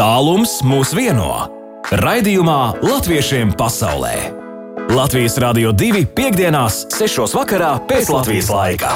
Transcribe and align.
Tālums 0.00 0.62
mūs 0.64 0.94
vieno. 0.96 1.26
Raidījumā 2.00 2.80
Latviešiem 2.80 3.50
pasaulē. 3.52 4.14
Latvijas 4.96 5.34
Rādio 5.42 5.74
2.5.6. 5.76 7.34
vakarā 7.36 7.74
pēc 7.84 8.08
Latvijas 8.08 8.48
laika. 8.48 8.94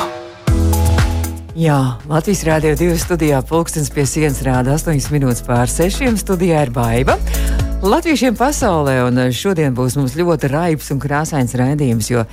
Jā, 1.61 1.77
Latvijas 2.09 2.47
Rādio 2.49 2.73
2 2.81 2.97
studijā 3.03 3.43
pulkstenis 3.45 3.93
pie 3.93 4.07
sienas 4.09 4.41
rāda 4.49 4.79
8 4.79 5.13
minūtes 5.13 5.45
pār 5.45 5.69
6. 5.69 6.09
Studijā 6.25 6.65
ir 6.65 6.73
baiva. 6.73 7.19
Latviešiem 7.85 8.41
pasaulē, 8.41 9.03
un 9.05 9.27
šodien 9.29 9.77
būs 9.77 9.99
mums 10.01 10.17
ļoti 10.17 10.49
raibs 10.57 10.89
un 10.95 11.05
krāsains 11.05 11.53
raidījums, 11.61 12.09
jo 12.15 12.25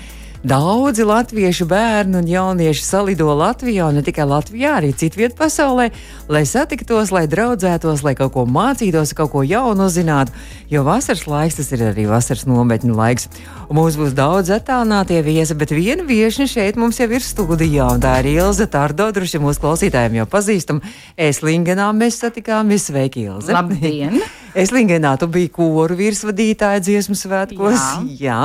Daudzi 0.42 1.04
latviešu 1.06 1.68
bērni 1.70 2.18
un 2.18 2.26
jaunieši 2.26 2.82
salido 2.82 3.28
Latvijā, 3.38 3.86
un 3.92 4.00
ne 4.00 4.02
tikai 4.02 4.26
Latvijā, 4.26 4.72
arī 4.80 4.90
citvietā 4.98 5.38
pasaulē, 5.38 5.92
lai 6.34 6.42
satiktos, 6.50 7.12
lai 7.14 7.28
draudzētos, 7.30 8.02
lai 8.02 8.16
kaut 8.18 8.34
ko 8.34 8.48
mācītos, 8.50 9.14
kaut 9.14 9.30
ko 9.36 9.44
jaunu 9.46 9.86
uzzinātu. 9.86 10.34
Jo 10.74 10.82
vasaras 10.88 11.28
laiks 11.30 11.60
tas 11.60 11.70
ir 11.78 11.86
arī 11.92 12.08
vasaras 12.10 12.48
nometņu 12.50 12.98
laiks. 12.98 13.30
Un 13.70 13.78
mums 13.78 14.00
būs 14.02 14.18
daudz 14.18 14.50
attālinātie 14.58 15.22
viesi, 15.22 15.54
bet 15.54 15.76
viena 15.78 16.10
viesne 16.10 16.50
šeit 16.50 16.74
mums 16.74 16.98
jau 16.98 17.12
ir 17.14 17.22
studijā, 17.22 17.92
un 17.94 18.02
tā 18.02 18.18
ir 18.24 18.34
Ilza 18.34 18.66
Tārdo, 18.66 19.12
droši 19.14 19.46
mūsu 19.46 19.62
klausītājiem 19.62 20.24
jau 20.24 20.30
pazīstam. 20.34 20.82
Eslingenā 21.22 21.94
mēs 21.94 22.18
satikāmies. 22.26 22.90
Sveiki, 22.90 23.30
Ilza! 23.30 23.60
Labdien! 23.62 24.18
Eslingenā 24.58 25.14
tu 25.22 25.30
biji 25.32 25.48
koru 25.54 25.96
virsvadītāja 25.96 26.82
dziesmu 26.84 27.16
svētkos. 27.16 27.86
Jā. 28.18 28.18
Jā. 28.26 28.40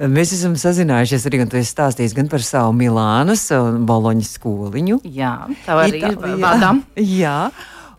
Mēs 0.00 0.32
esam 0.36 0.56
sazinājušies 0.58 1.26
arī, 1.28 1.42
un 1.44 1.52
tu 1.52 1.58
esi 1.60 1.72
stāstījis 1.74 2.16
gan 2.16 2.30
par 2.32 2.44
savu 2.46 2.72
Milānas 2.76 3.44
un 3.56 3.84
Boloņas 3.88 4.34
skoliņu. 4.38 5.02
Jā, 5.04 5.34
tā 5.66 5.78
arī 5.84 6.02
ir 6.02 6.18
vadām. 6.42 6.82
Jā, 7.22 7.50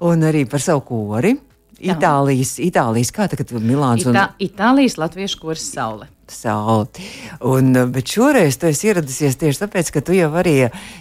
un 0.04 0.26
arī 0.30 0.46
par 0.50 0.64
savu 0.64 0.86
kori. 0.88 1.36
Jā. 1.84 1.98
Itālijas, 1.98 2.56
Itālijas, 2.64 3.12
kā 3.12 3.28
tagad 3.28 3.50
Milāns 3.60 4.06
un... 4.08 4.16
Ita 4.16 4.30
Itālijas 4.40 4.96
latviešu 5.02 5.42
koris 5.42 5.66
Saule. 5.74 6.08
Saule. 6.32 6.88
Un, 7.44 7.74
bet 7.92 8.14
šoreiz 8.14 8.56
tu 8.60 8.70
esi 8.70 8.88
ieradusies 8.88 9.36
tieši 9.42 9.66
tāpēc, 9.66 9.92
ka 9.92 10.04
tu 10.06 10.16
jau 10.16 10.30
arī 10.40 10.56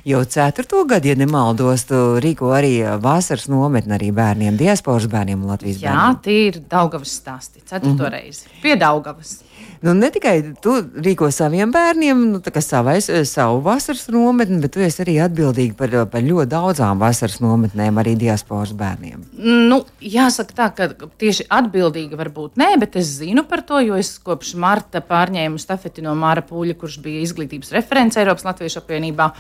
jau 0.09 0.23
ceturto 0.27 0.83
gadu, 0.91 1.13
ja 1.13 1.19
nemaldos, 1.19 1.87
tu 1.87 2.01
rīko 2.23 2.51
arī 2.57 2.75
vasaras 3.03 3.47
nometni 3.53 3.95
arī 3.95 4.11
bērniem, 4.17 4.59
diasporas 4.59 5.07
bērniem 5.13 5.45
un 5.45 5.55
Latvijas 5.55 5.79
Jā, 5.79 5.93
bērniem. 5.93 6.19
Jā, 6.19 6.21
tie 6.27 6.41
ir 6.49 6.61
Daugavas 6.75 7.15
stāsti, 7.21 7.63
ceturto 7.63 7.95
mm 7.95 8.07
-hmm. 8.09 8.13
reizi. 8.17 8.61
Pie 8.63 8.77
Daugavas. 8.77 9.39
Nu, 9.83 9.93
ne 9.99 10.13
tikai 10.15 10.37
tu 10.63 10.77
rīko 11.03 11.27
saviem 11.35 11.73
bērniem, 11.75 12.21
nu, 12.37 12.41
savais, 12.63 13.09
savu 13.27 13.59
vasaras 13.65 14.05
nometni, 14.15 14.61
bet 14.63 14.77
tu 14.77 14.83
esi 14.85 15.03
arī 15.03 15.17
atbildīga 15.25 15.75
par, 15.79 15.97
par 16.13 16.23
ļoti 16.23 16.53
daudzām 16.53 17.03
vasaras 17.03 17.41
nometnēm, 17.43 17.99
arī 17.99 18.15
diasporas 18.21 18.71
bērniem. 18.79 19.25
Nu, 19.43 19.81
jāsaka 19.99 20.55
tā, 20.61 20.69
ka 20.77 21.11
tieši 21.19 21.49
atbildīga 21.51 22.21
varbūt 22.21 22.63
nē, 22.63 22.77
bet 22.79 23.01
es 23.03 23.11
zinu 23.19 23.43
par 23.51 23.65
to, 23.67 23.83
jo 23.83 23.99
es 23.99 24.15
kopš 24.23 24.55
marta 24.63 25.03
pārņēmu 25.03 25.59
stafeti 25.59 26.07
no 26.07 26.15
Māra 26.19 26.47
Pūļa, 26.47 26.79
kurš 26.79 27.01
bija 27.03 27.27
izglītības 27.27 27.75
referents 27.75 28.21
Eiropas 28.23 28.47
Latviešu 28.47 28.85
apvienībā. 28.85 29.33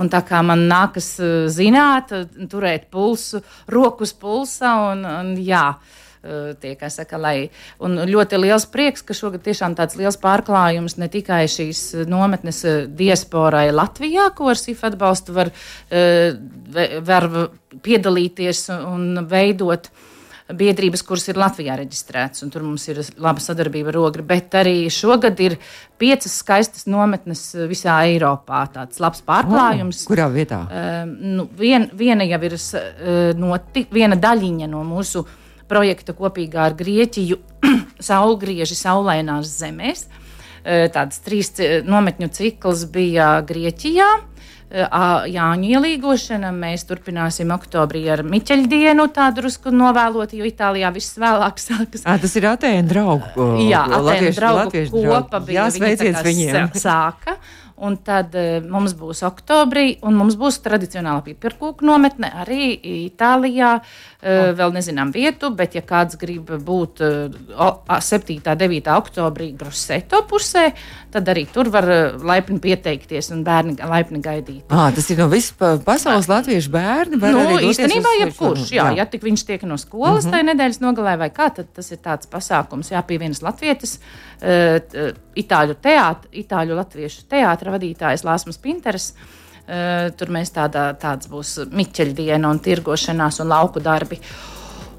Un 0.00 0.08
tā 0.08 0.22
kā 0.24 0.40
man 0.40 0.64
nākas 0.70 1.18
zināt, 1.52 2.14
turēt 2.48 2.88
pulsu, 2.88 3.42
rokas 3.68 4.16
pulsā 4.16 4.72
un, 4.94 5.04
un 5.04 5.34
jā. 5.36 5.66
Eh, 5.76 6.01
tie, 6.62 6.74
kā 6.78 6.90
saka, 6.92 7.18
lai. 7.20 7.50
Un 7.82 7.98
ļoti 8.08 8.38
liels 8.40 8.66
prieks, 8.70 9.02
ka 9.06 9.16
šogad 9.16 9.42
tiešām 9.46 9.74
tāds 9.78 9.98
liels 9.98 10.18
pārklājums 10.22 10.98
ne 11.00 11.08
tikai 11.12 11.44
šīs 11.50 12.06
nometnes 12.10 12.62
eh, 12.68 12.78
diasporai 12.86 13.68
Latvijā, 13.74 14.30
ko 14.36 14.52
ar 14.52 14.60
SIF 14.60 14.84
atbalstu 14.86 15.34
var, 15.36 15.52
eh, 15.90 16.32
var 17.02 17.28
piedalīties 17.82 18.68
un 18.76 19.26
veidot 19.28 19.90
biedrības, 20.52 21.02
kuras 21.06 21.24
ir 21.30 21.38
Latvijā 21.40 21.76
reģistrētas, 21.78 22.42
un 22.44 22.50
tur 22.52 22.64
mums 22.66 22.84
ir 22.90 23.00
laba 23.22 23.40
sadarbība 23.40 23.92
ar 23.92 23.98
Ogri. 24.02 24.24
Bet 24.26 24.54
arī 24.58 24.74
šogad 24.92 25.38
ir 25.40 25.56
piecas 26.00 26.34
skaistas 26.42 26.88
nometnes 26.90 27.44
visā 27.70 28.00
Eiropā. 28.10 28.64
Tāds 28.74 29.00
labs 29.02 29.22
pārklājums. 29.26 30.02
Oh, 30.04 30.10
kurā 30.12 30.28
vietā? 30.34 30.64
Uh, 30.66 31.04
nu, 31.38 31.46
vien, 31.58 31.88
viena 31.96 32.26
jau 32.28 32.42
ir 32.48 32.58
uh, 32.58 33.30
noti, 33.38 33.86
viena 33.94 34.18
daļiņa 34.18 34.68
no 34.72 34.82
mūsu 34.86 35.24
projekta 35.72 36.14
kopīgā 36.16 36.68
ar 36.68 36.76
Grieķiju 36.76 37.40
Saulgrieži 38.08 38.76
saulainās 38.76 39.56
zemēs. 39.62 40.06
Tāds 40.62 41.18
trīs 41.24 41.56
nometņu 41.88 42.28
cikls 42.36 42.84
bija 42.92 43.32
Grieķijā. 43.46 44.10
Jāņu 44.72 45.68
ielīgošana. 45.68 46.52
Mēs 46.56 46.86
turpināsim 46.88 47.50
oktobrī 47.52 48.06
ar 48.14 48.22
Miķeļdienu, 48.24 49.04
tādu 49.12 49.42
drusku 49.42 49.72
novēlot, 49.74 50.32
jo 50.38 50.46
Itālijā 50.48 50.92
viss 50.94 51.18
vēlāk 51.20 51.60
sākas. 51.66 52.06
À, 52.06 52.16
tas 52.22 52.36
ir 52.38 52.46
Atēna 52.52 52.86
draugu. 52.88 53.48
Jā, 53.66 53.82
Atēna 53.98 54.32
draugu 54.38 54.86
kopa 54.94 55.42
bija. 55.44 55.66
Jā, 55.66 55.66
sveiciens 55.76 56.22
viņiem. 56.24 56.72
Sāka. 56.80 57.36
Un 57.82 57.96
tad 58.06 58.36
uh, 58.38 58.62
mums 58.62 58.94
būs 58.98 59.24
oktobrī, 59.26 59.96
un 60.06 60.14
mums 60.18 60.36
būs 60.38 60.60
tradicionāla 60.62 61.24
pipirkūku 61.26 61.86
nometne 61.86 62.30
arī 62.42 62.72
Itālijā. 63.08 63.74
Uh, 64.22 64.52
vēl 64.54 64.70
nezinām 64.70 65.10
vietu, 65.10 65.50
bet, 65.50 65.74
ja 65.74 65.82
kāds 65.82 66.14
grib 66.20 66.46
būt 66.62 67.00
uh, 67.02 67.98
7. 67.98 68.36
un 68.38 68.60
9. 68.60 68.90
oktobrī 68.94 69.48
Grosseto 69.58 70.20
pusē, 70.30 70.68
tad 71.10 71.26
arī 71.32 71.42
tur 71.50 71.72
var 71.74 71.88
uh, 71.90 72.22
laipni 72.22 72.60
pieteikties 72.62 73.32
un 73.34 73.42
bērni 73.42 73.74
laipni 73.82 74.20
gaidīt. 74.22 74.70
À, 74.70 74.92
tas 74.94 75.10
ir 75.10 75.18
no 75.18 75.26
visas 75.32 75.82
pasaules 75.82 76.30
latviešu 76.30 76.70
bērni. 76.70 77.18
Nu, 77.18 77.58
īstenībā, 77.72 78.14
jebkurš, 78.20 78.68
jā, 78.70 78.92
jā. 78.92 79.00
ja 79.02 79.08
tik 79.10 79.26
viņš 79.26 79.44
tiek 79.48 79.66
no 79.66 79.80
skolas 79.80 80.22
mm 80.22 80.28
-hmm. 80.28 80.36
tajā 80.36 80.48
nedēļas 80.52 80.80
nogalē 80.84 81.16
vai 81.24 81.30
kā, 81.34 81.50
tad 81.54 81.74
tas 81.74 81.90
ir 81.90 81.98
tāds 81.98 82.30
pasākums, 82.30 82.92
jāpievienas 82.94 83.42
latvietis, 83.42 83.98
uh, 83.98 85.10
itāļu 85.34 85.74
teātris, 85.82 86.30
itāļu 86.44 86.78
latviešu 86.78 87.26
teātris 87.26 87.71
vadītājs 87.72 88.26
Lāsmas 88.28 88.60
Pinteres. 88.62 89.12
Uh, 89.62 90.10
tur 90.18 90.32
mēs 90.34 90.50
tādā, 90.50 90.88
tāds 90.98 91.30
būs 91.30 91.60
miķeļdiena 91.70 92.50
un 92.50 92.58
tirgošanās 92.62 93.38
un 93.44 93.52
lauku 93.52 93.82
darbi. 93.82 94.18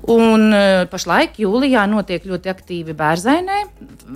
Un 0.03 0.50
uh, 0.51 0.83
pašlaik 0.91 1.38
jūlijā 1.39 1.85
notiek 1.88 2.25
ļoti 2.28 2.51
aktīvi 2.51 2.95
Bērzainē, 2.97 3.59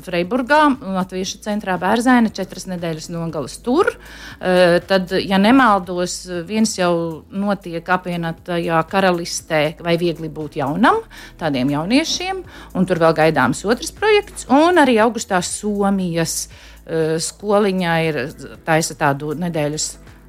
Freiburgā, 0.03 0.59
Latviešu 0.97 1.39
centrā 1.45 1.77
Bērzaina, 1.79 2.31
četras 2.35 2.67
nedēļas 2.67 3.07
nogalas 3.13 3.55
tur. 3.63 3.93
Uh, 3.95 4.81
tad, 4.87 5.13
ja 5.23 5.39
nemaldos, 5.39 6.17
viens 6.47 6.75
jau 6.75 7.23
notiek 7.31 7.87
apvienotajā 7.87 8.81
karalistē, 8.91 9.61
vai 9.83 9.95
viegli 9.99 10.27
būt 10.27 10.59
jaunam, 10.59 10.99
tādiem 11.39 11.71
jauniešiem, 11.77 12.43
un 12.75 12.87
tur 12.87 13.03
vēl 13.03 13.15
gaidāms 13.23 13.63
otrs 13.67 13.95
projekts, 13.95 14.49
un 14.51 14.83
arī 14.83 14.99
augustā 15.03 15.39
Somijas 15.39 16.49
Eh, 16.49 16.76
skoliņā 17.19 17.95
ir 18.07 18.19
taisa 18.67 18.95
tādu 18.99 19.33
nedēļas 19.37 19.87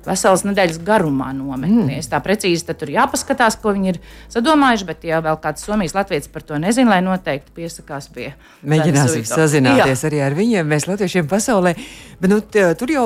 veselas 0.09 0.45
nedēļas 0.49 0.81
garumā 0.87 1.31
nometnē. 1.37 1.99
Mm. 1.99 2.09
Tā 2.09 2.21
precīzi 2.25 2.77
tur 2.79 2.93
jāpaskatās, 2.93 3.59
ko 3.61 3.75
viņi 3.77 3.93
ir 3.95 4.01
sadomājuši, 4.33 4.89
bet 4.89 5.07
ja 5.09 5.23
vēl 5.25 5.39
kāds 5.43 5.67
Somijas 5.69 5.97
latviečs 5.97 6.31
par 6.33 6.45
to 6.49 6.59
nezina, 6.61 6.97
lai 6.97 7.01
noteikti 7.05 7.55
piesakās 7.57 8.09
pie. 8.15 8.33
Mēģināsim 8.67 9.27
sazināties 9.29 10.05
Jā. 10.05 10.11
arī 10.11 10.23
ar 10.25 10.37
viņiem, 10.39 10.69
mēs 10.69 10.89
latviešiem 10.89 11.29
pasaulē. 11.31 11.75
Bet, 12.19 12.31
nu, 12.33 12.41
t, 12.43 12.65
tur 12.79 12.91
jau 12.91 13.05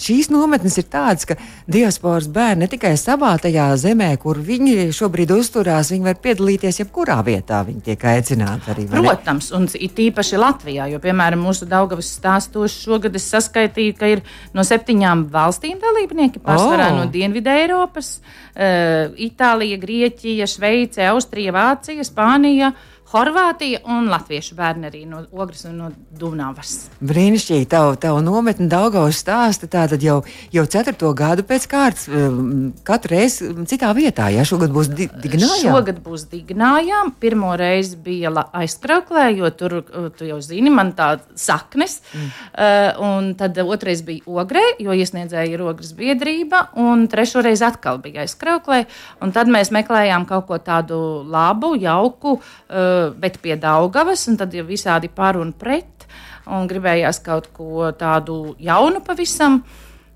šīs 0.00 0.30
nometnes 0.32 0.78
ir 0.80 0.86
tādas, 0.88 1.26
ka 1.28 1.36
diasporas 1.68 2.30
bērni 2.32 2.64
ne 2.64 2.68
tikai 2.72 2.94
savā 3.00 3.34
tajā 3.42 3.66
zemē, 3.80 4.14
kur 4.22 4.38
viņi 4.40 4.88
šobrīd 4.96 5.34
uzturās, 5.34 5.90
viņi 5.92 6.08
var 6.08 6.16
piedalīties 6.24 6.80
jebkurā 6.80 7.18
vietā. 7.26 7.60
Viņi 7.66 7.84
tiek 7.90 8.06
aicināti 8.14 8.72
arī. 8.72 8.86
Protams, 8.94 9.50
un 9.56 9.68
it 9.74 10.00
īpaši 10.06 10.40
Latvijā, 10.40 10.88
jo, 10.92 11.00
piemēram, 11.02 11.44
mūsu 11.44 11.68
Daugavas 11.68 12.08
stāstos 12.16 12.78
šogad 12.86 13.16
es 13.18 13.28
saskaitīju, 13.34 13.96
ka 13.98 14.10
ir 14.14 14.24
no 14.56 14.64
septiņām 14.64 15.26
valstīm 15.34 15.80
dalībnieki 15.82 16.43
pārsvarā 16.44 16.90
oh. 16.92 16.98
no 17.00 17.06
Dienvidē 17.12 17.56
Eiropas, 17.64 18.18
uh, 18.20 19.14
Itālija, 19.26 19.78
Grieķija, 19.82 20.48
Šveice, 20.50 21.06
Austrija, 21.10 21.54
Vācija, 21.56 22.06
Spānija. 22.06 22.74
Horvātija 23.14 23.78
un 23.94 24.08
Latviešu 24.10 24.56
bērni 24.58 24.88
arī 24.88 25.04
no 25.06 25.20
Ogres 25.38 25.60
un 25.68 25.76
no 25.78 25.88
Dunavas. 26.18 26.88
Brīnišķīgi, 26.98 27.68
tavu, 27.70 27.92
tavu 28.02 28.18
nometni 28.26 28.66
Daugavas 28.70 29.20
stāsta 29.22 29.68
tātad 29.70 30.02
jau, 30.02 30.16
jau 30.50 30.64
ceturto 30.70 31.12
gadu 31.14 31.44
pēc 31.46 31.68
kārtas, 31.70 32.08
um, 32.10 32.72
katru 32.86 33.14
reizi 33.14 33.52
citā 33.70 33.92
vietā, 33.94 34.26
ja 34.34 34.42
šogad 34.48 34.74
būs 34.74 34.90
di 34.98 35.06
Dignājā? 35.06 35.60
Šogad 35.62 36.00
būs 36.02 36.24
Dignājā, 36.32 37.04
pirmo 37.22 37.52
reizi 37.60 38.00
bija 38.02 38.32
aizkrauklē, 38.50 39.28
jo 39.38 39.52
tur, 39.54 39.76
uh, 39.84 40.10
tu 40.18 40.26
jau 40.26 40.40
zini, 40.42 40.74
man 40.74 40.90
tā 40.98 41.12
saknes, 41.38 42.00
mm. 42.10 42.34
uh, 42.50 43.06
un 43.06 43.30
tad 43.38 43.62
otrais 43.62 44.02
bija 44.02 44.26
Ogrē, 44.26 44.64
jo 44.82 44.90
iesniedzēja 44.90 45.54
ir 45.54 45.62
Ogres 45.62 45.94
biedrība, 45.94 46.64
un 46.82 47.06
trešoreiz 47.12 47.62
atkal 47.62 48.02
bija 48.02 48.26
aizkrauklē, 48.26 48.82
un 49.22 49.36
tad 49.36 49.54
mēs 49.54 49.70
meklējām 49.74 50.26
kaut 50.26 50.50
ko 50.50 50.58
tādu 50.58 50.98
labu, 51.30 51.76
jauku, 51.78 52.40
uh, 52.40 53.03
bet 53.20 53.40
pie 53.42 53.56
Daugavas, 53.60 54.26
un 54.30 54.38
tad 54.40 54.54
jau 54.54 54.64
visādi 54.68 55.10
par 55.12 55.38
un 55.40 55.52
pret, 55.52 56.06
un 56.46 56.68
gribējās 56.68 57.22
kaut 57.24 57.50
ko 57.56 57.90
tādu 57.98 58.54
jaunu 58.62 59.02
pavisam. 59.04 59.62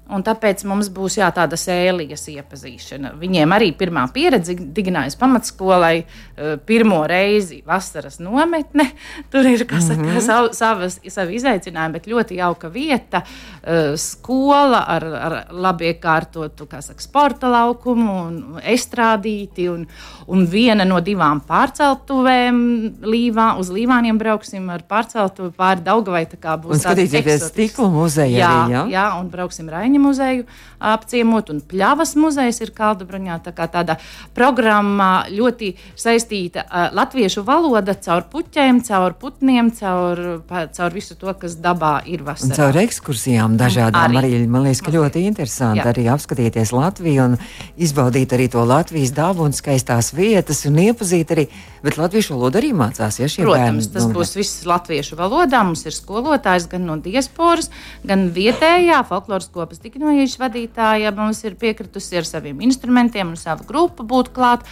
Un 0.09 0.23
tāpēc 0.25 0.63
mums 0.65 0.89
būs 0.89 1.19
jā, 1.19 1.27
tāda 1.37 1.57
sēlijas 1.61 2.23
iepazīšana. 2.33 3.11
Viņiem 3.21 3.53
arī 3.53 3.69
pirmā 3.77 4.07
pieredze 4.13 4.55
Diginājas 4.57 5.19
pamatskolai, 5.21 5.99
eh, 6.01 6.55
pirmo 6.65 7.03
reizi 7.09 7.61
vasaras 7.67 8.17
nometne. 8.25 8.87
Tur 9.33 9.45
ir 9.47 9.67
saka, 9.69 10.01
mm 10.01 10.09
-hmm. 10.09 10.21
sav, 10.25 10.49
savas, 10.53 11.01
savi 11.09 11.37
izaicinājumi, 11.37 11.93
bet 11.93 12.07
ļoti 12.07 12.39
jauka 12.41 12.69
vieta, 12.69 13.23
eh, 13.63 13.97
skola 13.97 14.85
ar, 14.89 15.05
ar 15.05 15.47
labi 15.51 15.93
iekārtotu 15.93 16.67
saka, 16.81 17.01
sporta 17.01 17.49
laukumu 17.49 18.13
un 18.27 18.61
estrādīti. 18.65 19.69
Un, 19.69 19.87
un 20.27 20.47
viena 20.47 20.85
no 20.85 21.01
divām 21.01 21.41
pārceltuvēm 21.41 22.59
līvā, 23.03 23.59
uz 23.59 23.69
līvāniem 23.69 24.19
brauksim 24.19 24.71
ar 24.71 24.83
pārceltuvi 24.89 25.53
pāri 25.53 25.85
Daugavai. 25.85 26.27
Un 26.65 26.79
skatīties 26.81 27.49
stikla 27.49 27.89
muzeja 27.91 28.39
jā, 28.39 28.49
arī, 28.49 28.73
jā? 28.73 28.87
jā, 28.89 29.07
un 29.21 29.29
brauksim 29.29 29.69
Raņa 29.69 29.98
Kalniņa 29.99 30.07
muzeju 30.09 30.45
apciemot, 30.79 31.51
un 31.51 31.61
Pļavas 31.67 32.15
muzejs 32.15 32.61
ir 32.63 32.71
Kaldabraņā. 32.71 33.41
Tā 33.43 33.53
kā 33.53 33.67
tāda 33.67 33.97
programma 34.35 35.27
ļoti 35.27 35.73
saistīta 35.99 36.63
uh, 36.63 36.93
latviešu 36.95 37.43
valoda 37.43 37.97
caur 37.99 38.29
puķiem, 38.31 38.79
caur 38.87 39.17
putniem, 39.19 39.73
caur, 39.75 40.43
caur 40.47 40.95
visu 40.95 41.17
to, 41.19 41.33
kas 41.35 41.57
dabā 41.59 42.05
ir 42.07 42.23
vasarā. 42.23 42.53
Un 42.53 42.61
caur 42.61 42.79
ekskursijām 42.85 43.57
dažādām 43.59 44.21
arī, 44.21 44.37
arī 44.39 44.47
man 44.47 44.69
liekas, 44.69 44.85
ka 44.87 44.95
ļoti 44.95 45.25
interesanti 45.27 45.83
Jā. 45.83 45.91
arī 45.91 46.07
apskatīties 46.15 46.73
Latviju 46.77 47.27
un 47.27 47.35
izbaudīt 47.77 48.37
arī 48.39 48.47
to 48.53 48.63
Latvijas 48.63 49.11
dabu 49.17 49.49
un 49.49 49.57
skaistās 49.57 50.13
vietas 50.15 50.63
un 50.69 50.79
iepazīt 50.79 51.35
arī, 51.35 51.49
bet 51.83 51.99
latviešu 51.99 52.37
valodu 52.37 52.63
arī 52.63 52.71
mācās, 52.77 53.19
ja 53.19 53.27
šie 53.27 53.43
Protams, 53.43 53.91
bērni. 53.91 53.95
tas 53.99 54.07
būs 54.15 54.35
viss 54.39 54.63
latviešu 54.69 55.19
valodā. 55.19 55.65
Mums 55.67 55.83
ir 55.91 55.97
skolotājs 55.97 56.69
gan 56.71 56.87
no 56.87 56.99
diasporas, 57.03 57.73
gan 58.07 58.29
vietējā 58.35 59.03
folkloras 59.11 59.51
kopas 59.53 59.83
Dignojuša 59.89 60.43
vadītāja 60.43 61.13
mums 61.17 61.41
ir 61.49 61.55
piekritusi 61.57 62.19
ar 62.21 62.27
saviem 62.29 62.61
instrumentiem 62.67 63.31
un 63.33 63.39
savu 63.41 63.65
grupu 63.69 64.05
būt 64.05 64.29
klāt, 64.37 64.67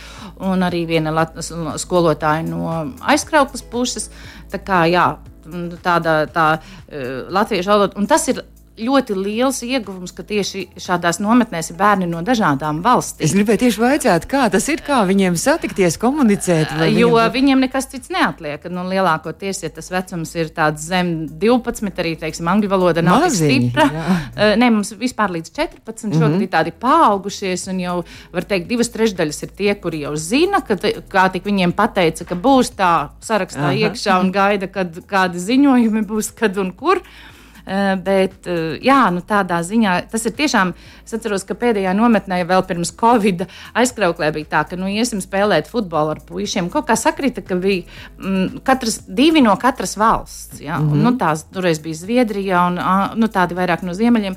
un 0.45 0.65
arī 0.67 0.83
viena 0.89 1.27
skolotāja 1.81 2.45
no 2.45 2.75
aizkrauklas 3.01 3.65
puses. 3.73 4.11
Tā 4.53 4.61
kā 4.61 4.83
jā, 4.93 5.07
tāda 5.83 6.19
tā, 6.33 6.47
uh, 6.59 7.25
latviešu 7.33 7.73
valoda, 7.73 7.97
un 7.97 8.11
tas 8.11 8.29
ir 8.29 8.43
ļoti 8.77 9.15
liels 9.17 9.63
ieguvums, 9.65 10.13
ka 10.17 10.25
tieši 10.27 10.67
šādās 10.81 11.19
nometnēs 11.23 11.71
ir 11.73 11.79
bērni 11.79 12.09
no 12.11 12.21
dažādām 12.25 12.83
valstīm. 12.85 13.25
Es 13.25 13.35
gribēju 13.37 13.63
tieši 13.65 13.81
vaicāt, 13.83 14.27
kā 14.31 14.47
tas 14.53 14.67
ir, 14.73 14.83
kā 14.85 15.01
viņiem 15.09 15.37
satikties, 15.41 15.97
komunicēt. 16.01 16.75
Jo 16.93 17.11
viņiem... 17.15 17.33
viņiem 17.37 17.65
nekas 17.67 17.89
cits 17.93 18.13
neatliek. 18.13 18.65
Nu, 18.73 18.85
lielākoties, 18.91 19.63
ja 19.65 19.71
tas 19.73 19.89
vecums 19.93 20.35
ir 20.37 20.51
zem 20.83 21.13
12, 21.41 21.93
arī 22.03 22.15
teiksim, 22.21 22.49
angļu 22.53 22.73
valoda 22.73 23.05
nav 23.05 23.25
Maziņi, 23.25 23.59
stipra. 23.71 23.87
Jā. 23.93 24.51
Nē, 24.61 24.71
mums 24.75 24.93
vispār 24.99 25.33
līdz 25.39 25.53
14 25.53 26.07
mm 26.07 26.13
-hmm. 26.13 26.21
šogad 26.21 26.43
ir 26.43 26.51
tādi 26.53 26.75
paaugušies, 26.81 27.69
un 27.73 27.81
jau 27.81 27.97
var 28.33 28.45
teikt, 28.45 28.69
divas 28.69 28.93
trešdaļas 28.93 29.43
ir 29.43 29.55
tie, 29.57 29.75
kuri 29.75 30.03
jau 30.05 30.17
zina, 30.17 30.61
ka 30.61 30.77
kā 31.09 31.31
tik 31.33 31.45
viņiem 31.45 31.73
pateica, 31.73 32.25
ka 32.25 32.35
būs 32.35 32.75
tā 32.77 33.09
sarakstā 33.21 33.71
Aha. 33.71 33.79
iekšā 33.87 34.21
un 34.21 34.33
gaida, 34.33 34.69
kad 34.69 35.01
kādi 35.09 35.39
ziņojumi 35.39 36.05
būs, 36.07 36.35
kad 36.37 36.59
un 36.59 36.73
kur. 36.73 37.01
Eh, 37.67 37.97
bet 37.99 38.47
eh, 38.47 38.77
jā, 38.87 39.01
nu, 39.11 39.19
tādā 39.27 39.59
ziņā 39.67 39.97
tas 40.13 40.23
ir 40.29 40.35
tiešām. 40.39 40.71
Es 41.03 41.17
atceros, 41.17 41.43
ka 41.47 41.57
pēdējā 41.59 41.97
nometnē 41.99 42.45
vēl 42.47 42.63
pirms 42.69 42.93
Covid 42.95 43.43
aizkrauklē 43.75 44.29
bija 44.37 44.53
tā, 44.53 44.61
ka 44.71 44.79
nu, 44.79 44.87
iesim 44.87 45.19
spēlēt 45.23 45.67
futbolu 45.73 46.15
ar 46.15 46.21
puišiem. 46.29 46.69
Kaut 46.71 46.87
kā 46.87 46.95
sakrita, 46.99 47.43
ka 47.43 47.59
bija 47.59 47.83
mm, 48.21 48.63
katras, 48.67 49.01
divi 49.11 49.43
no 49.43 49.57
katras 49.59 49.97
valsts. 49.99 50.61
Ja? 50.63 50.79
Mm 50.79 50.87
-hmm. 50.87 50.93
un, 50.93 51.03
nu, 51.09 51.17
tās 51.19 51.43
toreiz 51.51 51.83
bija 51.83 51.99
Zviedrija 52.05 52.67
un 52.71 52.79
nu, 53.19 53.27
tādi 53.27 53.59
vairāk 53.59 53.83
no 53.83 53.95
ziemeļiem. 53.95 54.37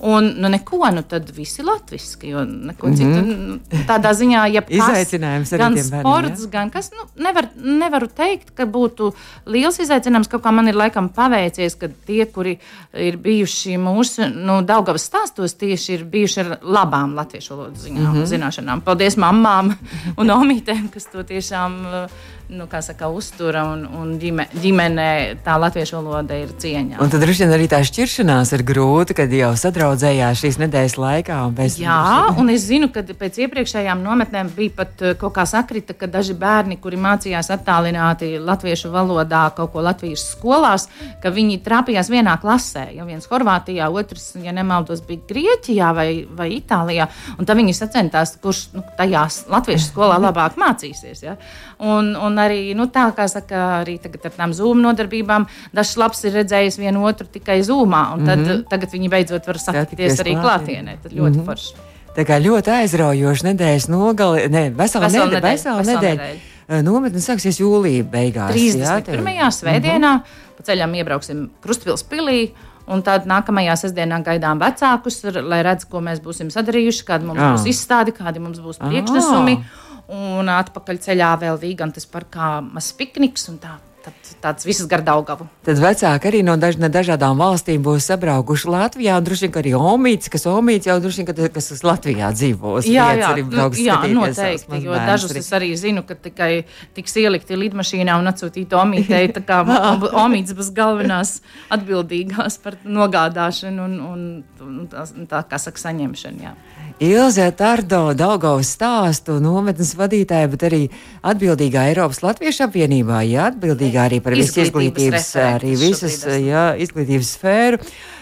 Un 0.00 0.34
nu, 0.38 0.48
neko, 0.48 0.78
nu 0.94 1.02
tad 1.02 1.30
viss 1.34 1.58
ir 1.58 1.64
latviešu. 1.64 2.18
Mm 2.22 2.70
-hmm. 2.70 3.36
Nu, 3.48 3.58
tādā 3.88 4.12
ziņā, 4.14 4.46
ja 4.52 4.62
izaicinājums 4.68 5.56
gan 5.56 5.78
sports, 5.78 6.28
bērniem, 6.28 6.50
gan 6.50 6.70
kas, 6.70 6.90
nu, 6.90 7.24
nevar, 7.24 7.48
nevaru 7.56 8.06
teikt, 8.06 8.50
ka 8.54 8.66
būtu 8.66 9.12
liels 9.46 9.78
izaicinājums. 9.78 10.28
Kaut 10.28 10.42
kā 10.42 10.52
man 10.52 10.68
ir 10.68 10.74
laikam 10.74 11.08
paveicies, 11.08 11.74
ka 11.74 11.88
tie, 12.06 12.26
kuri 12.26 12.58
ir 12.94 13.16
bijuši 13.16 13.78
mūsu 13.78 14.30
nu, 14.34 14.62
Daugavas 14.62 15.10
stāstos, 15.10 15.54
tieši 15.58 15.92
ir 15.92 16.04
bijuši 16.04 16.40
ar 16.40 16.58
labām 16.62 17.14
latviešu 17.14 17.56
valodas 17.56 17.90
mm 17.90 17.96
-hmm. 17.96 18.24
zināšanām. 18.24 18.80
Paldies 18.80 19.16
mamām 19.16 19.74
un 20.16 20.30
omītēm, 20.30 20.88
kas 20.90 21.04
to 21.04 21.22
tiešām. 21.22 21.72
Uh, 22.04 22.10
nu, 22.48 22.66
saka, 22.80 23.08
uztura 23.08 23.64
un, 23.68 23.82
un 23.92 24.14
ģime, 24.20 24.46
ģimenē 24.56 25.08
tā 25.44 25.58
latviešu 25.60 25.98
valoda 25.98 26.36
ir 26.38 26.54
cieņa. 26.56 26.96
Un 27.02 27.10
tad 27.12 27.20
droši 27.20 27.44
vien 27.44 27.52
arī 27.52 27.66
tā 27.68 27.80
šķiršanās 27.84 28.52
ir 28.56 28.64
grūta, 28.68 29.16
kad 29.16 29.32
jau 29.32 29.50
sadraudzējās 29.58 30.40
šīs 30.40 30.58
nedēļas 30.62 30.96
laikā. 30.96 31.38
Bez... 31.58 31.76
Jā, 31.82 31.98
un 32.40 32.48
es 32.52 32.64
zinu, 32.70 32.88
ka 32.94 33.04
pēc 33.04 33.40
iepriekšējām 33.44 34.00
nometnēm 34.04 34.52
bija 34.56 34.76
pat 34.80 35.04
eh, 35.04 35.16
kaut 35.20 35.36
kā 35.36 35.44
sakrita, 35.48 35.96
ka 35.98 36.08
daži 36.08 36.36
bērni, 36.38 36.78
kuri 36.80 37.00
mācījās 37.04 37.52
attālināti 37.52 38.34
latviešu 38.40 38.92
valodā 38.94 39.44
kaut 39.56 39.74
ko 39.74 39.84
latviešu 39.84 40.24
skolās, 40.24 40.88
ka 41.22 41.32
viņi 41.34 41.60
trāpījās 41.66 42.08
vienā 42.12 42.38
klasē. 42.40 42.88
Ja 42.96 43.04
viens 43.08 43.28
Horvātijā, 43.28 43.90
otrs, 43.92 44.30
ja 44.40 44.56
nemaldos, 44.56 45.04
bija 45.04 45.26
Grieķijā 45.28 45.92
vai, 45.96 46.08
vai 46.24 46.48
Itālijā. 46.56 47.10
Un 47.36 47.44
tad 47.44 47.60
viņi 47.60 47.76
sacentās, 47.76 48.38
kurš 48.40 48.70
nu, 48.78 48.86
tajās 48.96 49.44
latviešu 49.52 49.92
skolā 49.92 50.16
labāk 50.22 50.56
mācīsies. 50.60 51.26
Ja? 51.28 51.36
Un, 51.78 52.10
un 52.18 52.38
arī 52.42 52.72
nu, 52.74 52.88
tā, 52.90 53.04
kā 53.14 53.28
saka, 53.30 53.58
arī 53.84 54.00
tagad 54.02 54.24
ar 54.26 54.32
tām 54.34 54.54
zūmu 54.56 54.82
nodarbībām, 54.82 55.44
dažs 55.74 55.94
labs 56.00 56.24
ir 56.26 56.34
redzējis 56.40 56.78
vienu 56.80 57.04
otru 57.06 57.28
tikai 57.30 57.60
zūmā, 57.62 58.00
un 58.16 58.24
tad, 58.26 58.40
mm 58.40 58.48
-hmm. 58.48 58.64
tagad 58.72 58.90
viņi 58.96 59.10
beidzot 59.12 59.46
var 59.46 59.58
satikties 59.62 60.18
arī 60.24 60.34
klātienē. 60.42 60.96
Tad 61.02 61.12
ļoti 61.12 61.36
mm 61.36 61.40
-hmm. 61.40 61.46
forši. 61.46 61.74
Tā 62.16 62.24
kā 62.26 62.40
ļoti 62.42 62.70
aizraujoši 62.82 63.46
nedēļas 63.46 63.88
nogali, 63.88 64.48
ne, 64.48 64.70
vesela, 64.70 65.06
vesela 65.06 65.26
nedēļa. 65.26 65.40
nedēļa, 65.40 65.52
vesela 65.52 65.82
nedēļa. 65.82 66.16
nedēļa. 66.16 66.82
Nometne 66.82 67.20
sāksies 67.20 67.60
jūlijā 67.60 68.02
beigās. 68.04 68.52
31. 68.52 69.28
Jā, 69.36 69.50
svētdienā 69.50 70.12
mm 70.14 70.18
-hmm. 70.18 70.56
pa 70.56 70.62
ceļam 70.62 70.94
iebrauksim 70.94 71.50
Krustpils 71.62 72.04
pilī. 72.04 72.50
Un 72.88 73.02
tad 73.02 73.26
nākamajā 73.26 73.76
sestdienā 73.76 74.22
gaidām 74.24 74.58
vecākus, 74.58 75.24
lai 75.24 75.62
redzētu, 75.62 75.90
ko 75.90 76.00
mēs 76.00 76.22
būsim 76.24 76.48
sadarījuši, 76.50 77.04
kāda 77.04 77.24
mums 77.24 77.40
ah. 77.40 77.52
būs 77.52 77.66
izstāde, 77.68 78.12
kādi 78.12 78.38
mums 78.38 78.58
būs 78.58 78.78
priekšnesumi. 78.78 79.58
Ah 79.60 79.87
un 80.08 80.48
atpakaļ 80.52 81.02
ceļā 81.04 81.34
vēl 81.42 81.60
Vīgantas 81.60 82.08
parkā 82.08 82.58
mazs 82.64 82.96
pikniks 82.96 83.48
un 83.52 83.60
tā. 83.62 83.76
Tad, 83.98 84.28
tāds 84.40 84.64
visas 84.64 84.86
gar 84.88 85.02
Daugavu. 85.04 85.48
Tad 85.66 85.80
vecāki 85.82 86.28
arī 86.30 86.40
no 86.46 86.54
daž, 86.60 86.76
dažādām 86.78 87.40
valstīm 87.42 87.82
būs 87.84 88.06
sabraukuši 88.08 88.70
Latvijā, 88.70 89.16
un 89.18 89.26
droši 89.26 89.48
vien 89.48 89.58
arī 89.60 89.72
Omīts, 89.74 90.30
kas 90.32 90.46
Omīts 90.48 90.86
jau 90.88 90.96
droši 91.02 91.24
vien, 91.26 91.50
kas 91.52 91.82
Latvijā 91.84 92.30
dzīvos. 92.36 92.86
Jā, 92.88 93.08
jā, 93.18 93.32
nu, 93.42 93.66
jā 93.74 93.98
noteikti, 94.14 94.80
jo 94.86 94.94
dažus 94.94 95.34
arī. 95.34 95.42
es 95.42 95.50
arī 95.58 95.72
zinu, 95.82 96.04
ka 96.08 96.14
tikai 96.28 96.50
tiks 96.96 97.18
ielikti 97.20 97.58
lidmašīnā 97.58 98.16
un 98.22 98.30
atsūtīti 98.30 98.78
Omītei, 98.78 99.32
tā 99.34 99.42
kā 99.44 99.60
Omīts 100.24 100.54
būs 100.56 100.70
galvenās 100.78 101.40
atbildīgās 101.74 102.62
par 102.62 102.78
nogādāšanu 102.86 103.90
un, 103.90 104.00
un, 104.08 104.26
un 104.62 104.80
tā, 104.88 105.04
tā 105.34 105.44
kā 105.50 105.60
saka, 105.60 105.88
saņemšanu. 105.88 106.46
Jā. 106.46 106.54
Ilze 106.98 107.44
Tardo, 107.54 108.10
Daugaus 108.18 108.72
stāstu 108.74 109.36
nometnes 109.38 109.92
vadītāja, 109.94 110.48
bet 110.50 110.64
arī 110.66 110.80
atbildīgā 111.22 111.84
Eiropas 111.92 112.24
Latviešu 112.24 112.64
apvienībā, 112.66 113.20
jā, 113.22 113.44
atbildīgā 113.52 114.08
arī 114.08 114.18
par 114.24 114.34
visu 114.34 114.64
izglītības, 114.64 115.28
arī 115.38 115.76
visas, 115.78 116.16
jā, 116.26 116.64
izglītības 116.82 117.30
sfēru. 117.36 117.78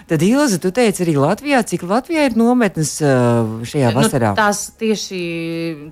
Tad, 0.06 0.22
Ilza, 0.22 0.60
tu 0.62 0.70
teici 0.70 1.02
arī 1.02 1.16
Latvijā, 1.18 1.58
cik 1.66 1.82
Latvijā 1.82 2.28
ir 2.28 2.36
nometnes 2.38 2.92
šajā 3.02 3.88
nu, 3.90 3.96
vasarā? 3.98 4.28
Nu, 4.36 4.38
tās 4.38 4.60
tieši 4.78 5.18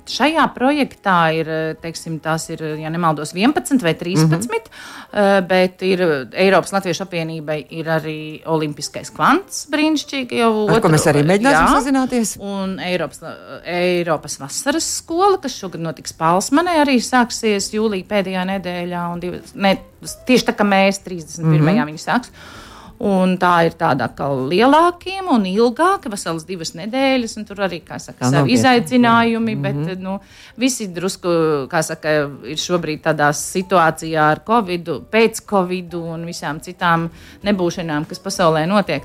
šajā 0.07 0.45
projektā 0.55 1.17
ir, 1.35 1.51
teiksim, 1.83 2.21
tās 2.23 2.47
ir, 2.55 2.63
ja 2.79 2.93
nemaldos, 2.95 3.33
11 3.35 3.83
vai 3.83 3.97
13, 3.99 4.31
mm 4.31 4.47
-hmm. 4.47 5.43
bet 5.51 5.83
ir 5.83 6.05
Eiropas 6.31 6.71
Latviešu 6.77 7.09
apvienībai 7.09 7.59
ir 7.71 7.91
arī 7.91 8.17
Olimpiskais 8.47 9.11
kvants 9.11 9.67
brīnišķīgi 9.75 10.39
jau. 10.45 10.53
Ar 10.69 10.77
otru, 10.77 10.87
ko 10.87 10.95
mēs 10.95 11.11
arī 11.11 11.27
mēģināsim 11.27 11.67
jā, 11.67 11.75
sazināties. 11.75 12.37
Un 12.39 12.79
Eiropas, 12.79 13.21
Eiropas 13.67 14.39
vasaras 14.41 14.97
skola, 15.03 15.39
kas 15.43 15.59
šogad 15.59 15.81
notiks 15.81 16.13
Palsmanē, 16.13 16.79
arī 16.87 17.01
sāksies 17.03 17.73
jūlija 17.75 18.07
pēdējā 18.07 18.47
nedēļā. 18.47 19.19
Divas, 19.19 19.55
ne, 19.55 19.79
tieši 20.27 20.53
tā 20.53 20.55
kā 20.55 20.63
mēs 20.63 21.03
31. 21.03 21.43
Mm 21.43 21.67
-hmm. 21.67 21.87
viņi 21.87 21.99
sāks. 21.99 22.31
Un 23.03 23.35
tā 23.43 23.67
ir 23.67 23.75
tāda 23.75 24.07
kā 24.15 24.29
lielākiem 24.31 25.27
un 25.35 25.43
ilgāka, 25.51 26.09
veselas 26.13 26.45
divas 26.47 26.75
nedēļas. 26.79 27.35
Tur 27.49 27.65
arī 27.67 27.81
saka, 27.99 28.31
savi 28.31 28.55
izaicinājumi, 28.55 29.57
bet 29.57 29.75
mm 29.75 29.89
-hmm. 29.89 29.99
nu, 29.99 30.21
visi 30.57 30.87
drusku 30.87 31.29
saka, 31.83 32.09
ir 32.45 32.57
šobrīd 32.57 33.03
tādā 33.03 33.33
situācijā 33.33 34.31
ar 34.31 34.41
Covid, 34.47 34.89
pēc 35.11 35.43
Covid 35.51 35.95
un 35.95 36.25
visām 36.25 36.61
citām 36.61 37.11
nebūšanām, 37.43 38.07
kas 38.07 38.19
pasaulē 38.19 38.67
notiek. 38.67 39.03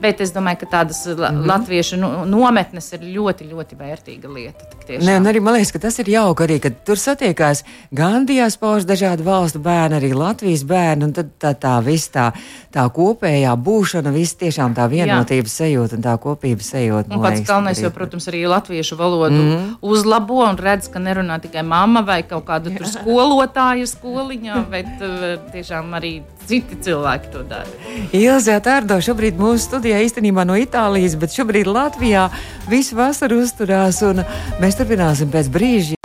Bet 0.00 0.20
es 0.20 0.32
domāju, 0.32 0.60
ka 0.60 0.66
tādas 0.66 1.06
mm 1.06 1.16
-hmm. 1.16 1.46
latviešu 1.46 1.96
nometnes 2.26 2.92
ir 2.92 3.00
ļoti, 3.00 3.50
ļoti 3.52 3.76
vērtīga 3.76 4.34
lieta. 4.34 4.64
Nē, 4.88 5.16
un 5.20 5.26
arī 5.26 5.40
man 5.40 5.54
liekas, 5.54 5.72
ka 5.72 5.78
tas 5.78 5.98
ir 5.98 6.08
jauki 6.08 6.42
arī, 6.42 6.58
kad 6.60 6.84
tur 6.84 6.98
satiekās 6.98 7.64
gan 7.94 8.26
diasporas 8.26 8.86
dažādu 8.86 9.22
valstu 9.22 9.58
bērni, 9.58 9.96
arī 9.96 10.14
Latvijas 10.14 10.64
bērni, 10.64 11.12
tad 11.12 11.30
tā, 11.38 11.52
tā 11.54 11.74
viss 11.84 12.10
tā, 12.10 12.32
tā 12.74 12.86
kopējā 12.90 13.54
būšana, 13.56 14.12
viss 14.14 14.34
tiešām 14.40 14.74
tā 14.74 14.88
vienotības 14.90 15.52
Jā. 15.52 15.64
sajūta 15.64 15.96
un 15.96 16.02
tā 16.02 16.16
kopības 16.18 16.72
sajūta. 16.74 17.14
Un 17.14 17.22
pats 17.22 17.46
galvenais, 17.46 17.82
jo, 17.82 17.90
protams, 17.94 18.28
arī 18.28 18.42
latviešu 18.48 18.96
valodu 18.96 19.34
mm 19.34 19.50
-hmm. 19.50 19.76
uzlabo 19.80 20.42
un 20.48 20.58
redz, 20.58 20.88
ka 20.88 20.98
nerunā 20.98 21.40
tikai 21.40 21.62
mamma 21.62 22.00
vai 22.00 22.22
kaut 22.22 22.44
kāda 22.44 22.70
skolotāja 22.86 23.86
skoliņā, 23.86 24.70
bet 24.70 24.86
uh, 24.86 25.52
tiešām 25.52 25.94
arī 25.94 26.22
citi 26.50 26.78
cilvēki 26.86 27.30
to 27.34 27.44
dara. 27.46 27.70
Ilzē 28.16 28.58
Tārdo 28.64 28.98
šobrīd 29.04 29.38
mūsu 29.40 29.68
studijā 29.68 30.02
īstenībā 30.06 30.44
no 30.48 30.58
Itālijas, 30.58 31.16
bet 31.20 31.34
šobrīd 31.36 31.70
Latvijā 31.70 32.26
visu 32.70 32.98
vasaru 32.98 33.42
uzturās 33.44 34.02
un 34.06 34.24
mēs 34.62 34.78
turpināsim 34.80 35.30
pēc 35.32 35.52
brīža. 35.54 36.00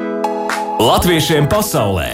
Latviešiem 0.76 1.50
pasaulē 1.50 2.10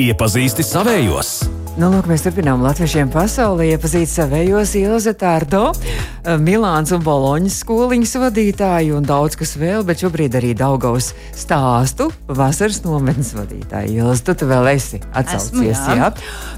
iepazīsti 0.00 0.64
savējos! 0.66 1.65
Nu, 1.76 1.90
lūk, 1.92 2.06
mēs 2.08 2.22
turpinām 2.24 2.62
latviešiem 2.64 3.10
pasaulē 3.12 3.66
iepazīt 3.74 4.08
savējos 4.08 4.70
Ilze 4.80 5.12
Tārdo, 5.12 5.74
eh, 5.76 6.38
Milāns 6.40 6.88
un 6.96 7.02
Boloņas 7.04 7.58
skoliņas 7.60 8.14
vadītāju 8.22 8.94
un 8.96 9.04
daudz 9.04 9.36
kas 9.36 9.52
vēl, 9.60 9.84
bet 9.84 10.00
šobrīd 10.00 10.38
arī 10.40 10.54
Daugaus 10.56 11.10
stāstu 11.36 12.08
vasaras 12.24 12.80
nometnes 12.80 13.34
vadītāju. 13.36 13.92
Ilze, 13.92 14.24
tu, 14.24 14.32
tu 14.40 14.48
vēl 14.48 14.70
esi 14.72 15.02
atsaucies, 15.12 15.76
Esmu, 15.76 15.98
jā. 15.98 15.98
jā. 16.00 16.10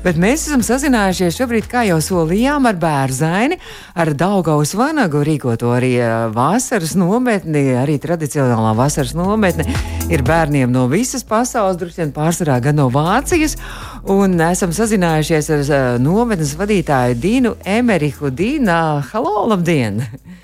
Bet 0.06 0.22
mēs 0.22 0.46
esam 0.46 0.62
sazinājušies 0.62 1.42
šobrīd, 1.42 1.66
kā 1.66 1.82
jau 1.90 1.98
solījām, 1.98 2.70
ar 2.70 2.78
bērzaini, 2.78 3.58
ar 3.98 4.14
Daugaus 4.14 4.76
vanagu 4.78 5.26
rīkoto 5.26 5.74
arī 5.74 5.96
eh, 5.98 6.14
vasaras 6.30 6.94
nometni, 6.94 7.72
arī 7.74 7.98
tradicionālā 7.98 8.70
vasaras 8.78 9.18
nometne 9.18 9.66
ir 10.14 10.22
bērniem 10.22 10.70
no 10.72 10.86
visas 10.88 11.26
pasaules, 11.26 11.98
vien 11.98 12.14
pārsvarā 12.14 12.62
gan 12.62 12.78
no 12.78 12.86
Vācijas, 12.92 13.58
un 14.06 14.38
esam 14.44 14.72
sazinājušies 14.74 15.48
ar 15.54 15.62
uh, 15.64 15.86
nometnes 16.02 16.54
vadītāju 16.58 17.16
Dīnu 17.22 17.54
Emerihu. 17.66 18.30
Dīna, 18.34 19.00
halo, 19.10 19.46
labdien! 19.50 20.02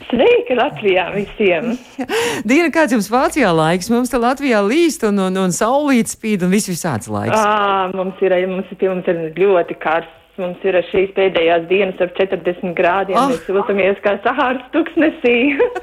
Sveiki 0.08 0.56
Latvijā 0.58 1.06
visiem! 1.14 1.74
Dīna, 2.48 2.70
kāds 2.74 2.96
jums 2.96 3.10
Vācijā 3.12 3.52
laiks? 3.54 3.90
Mums 3.92 4.12
te 4.12 4.20
Latvijā 4.20 4.60
līst 4.66 5.06
un, 5.08 5.22
un, 5.28 5.40
un 5.46 5.54
saulīt 5.54 6.12
spīd 6.12 6.44
un 6.46 6.52
viss 6.54 6.70
visāds 6.70 7.10
laiks. 7.10 7.38
À, 7.38 7.90
mums 7.94 8.20
ir, 8.24 8.36
mums 8.50 8.70
ir, 8.74 8.84
mums 8.90 9.10
ir 9.10 9.24
ļoti 9.38 9.78
karsts. 9.82 10.20
Mums 10.34 10.62
ir 10.66 10.74
šīs 10.88 11.12
pēdējās 11.14 11.68
dienas 11.70 12.00
ar 12.02 12.08
40 12.16 12.72
grādiem. 12.74 13.18
Oh. 13.20 13.28
Mēs 13.30 13.44
jūtamies 13.46 14.00
kā 14.02 14.16
Sahāras 14.24 14.64
tuksnesī. 14.74 15.34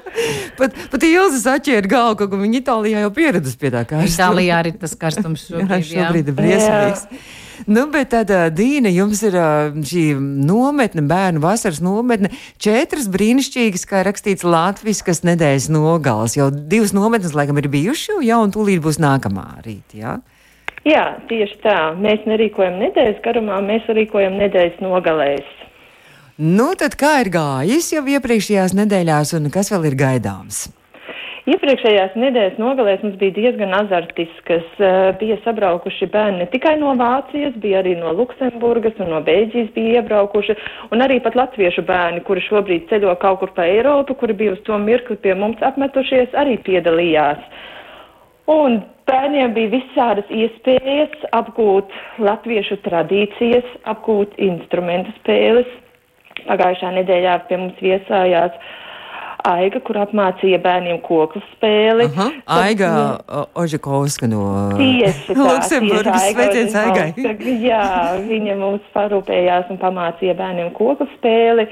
pat 0.60 0.75
pat 0.91 1.05
Ilza 1.08 1.39
saķēra 1.39 1.91
galvu, 1.91 2.17
ka 2.20 2.41
viņa 2.41 2.60
Itālijā 2.60 3.05
jau 3.05 3.13
pieradusi 3.15 3.62
pie 3.62 3.72
tā 3.72 3.86
karstuma. 3.88 4.12
Itālijā 4.12 4.58
arī 4.60 4.74
tas 4.81 4.98
karstums 5.00 5.46
šobrīd, 5.48 5.72
jā, 5.72 6.03
šobrīd 6.03 6.34
ir 6.34 6.38
briesmīgs. 6.41 7.08
Nu, 7.70 7.86
bet 7.93 8.10
tad, 8.12 8.31
Dīna, 8.58 8.89
jums 8.91 9.22
ir 9.27 9.38
šī 9.86 10.05
nometne, 10.20 11.03
bērnu 11.08 11.43
vasaras 11.43 11.79
nometne, 11.84 12.31
četras 12.62 13.08
brīnišķīgas, 13.13 13.86
kā 13.88 14.01
rakstīts 14.08 14.43
Latvijas 14.48 15.24
nedēļas 15.27 15.70
nogales. 15.72 16.36
Jau 16.39 16.50
divas 16.51 16.96
nometnes, 16.98 17.38
laikam, 17.38 17.62
ir 17.62 17.70
bijušas, 17.72 18.20
jau 18.25 18.41
un 18.43 18.51
tūlīt 18.51 18.81
būs 18.84 19.00
nākamā 19.00 19.48
rīt. 19.65 19.96
Ja? 19.96 20.17
Jā, 20.88 21.05
tieši 21.29 21.59
tā. 21.61 21.77
Mēs 22.01 22.23
nerīkojam 22.25 22.79
nedēļas 22.81 23.21
garumā, 23.25 23.59
mēs 23.61 23.85
rīkojam 23.85 24.39
nedēļas 24.41 24.81
nogalēs. 24.81 25.57
Nu, 26.41 26.71
tad 26.73 26.95
kā 26.97 27.19
ir 27.21 27.29
gājis 27.29 27.91
jau 27.93 28.01
iepriekšējās 28.09 28.73
nedēļās, 28.79 29.35
un 29.38 29.51
kas 29.53 29.69
vēl 29.69 29.91
ir 29.91 29.97
gaidāms? 30.00 30.69
Iepriekšējās 31.50 32.15
nedēļas 32.21 32.57
nogalēs 32.61 33.01
mums 33.01 33.15
bija 33.17 33.33
diezgan 33.33 33.73
azartiskas. 33.73 34.65
Eh, 34.77 34.97
bija 35.17 35.39
sabraukuši 35.41 36.07
bērni 36.13 36.43
ne 36.43 36.47
tikai 36.50 36.75
no 36.81 36.93
Vācijas, 36.97 37.55
bija 37.63 37.79
arī 37.81 37.95
no 37.97 38.13
Luksemburgas 38.17 38.97
un 39.01 39.09
no 39.13 39.21
Beļģijas 39.25 39.71
bija 39.73 40.01
iebraukuši, 40.01 40.55
un 40.93 41.01
arī 41.05 41.17
pat 41.25 41.38
latviešu 41.38 41.85
bērni, 41.85 42.21
kuri 42.25 42.45
šobrīd 42.45 42.85
ceļo 42.89 43.15
kaut 43.21 43.41
kur 43.41 43.53
pa 43.57 43.65
Eiropu, 43.69 44.17
kuri 44.21 44.38
bija 44.38 44.53
uz 44.53 44.61
to 44.69 44.77
mirkli 44.81 45.17
pie 45.21 45.33
mums 45.38 45.61
apmetušies, 45.65 46.38
arī 46.38 46.59
piedalījās. 46.61 47.41
Un 48.51 48.81
bērniem 49.10 49.53
bija 49.55 49.72
visādas 49.75 50.29
iespējas 50.34 51.13
apgūt 51.38 51.93
latviešu 52.27 52.79
tradīcijas, 52.88 53.67
apgūt 53.93 54.36
instrumentu 54.41 55.13
spēles. 55.22 55.70
Pagājušā 56.48 56.89
nedēļā 56.98 57.36
pie 57.48 57.60
mums 57.62 57.84
viesājās 57.86 58.55
uh, 58.58 58.90
Aiga, 59.48 59.79
kur 59.86 59.98
apmācīja 60.03 60.60
bērniem 60.62 61.00
koku 61.05 61.41
spēli. 61.51 62.05
Aha, 62.12 62.27
Aiga 62.62 62.91
Ožakovska 63.57 64.29
no 64.29 64.43
Luksemburgas. 65.48 66.27
Sveiciens 66.29 66.77
Aigai. 66.77 67.10
Jā, 67.63 67.81
viņa 68.27 68.57
mums 68.60 68.86
parūpējās 68.93 69.71
un 69.74 69.81
pamācīja 69.81 70.38
bērniem 70.38 70.71
koku 70.77 71.10
spēli. 71.17 71.65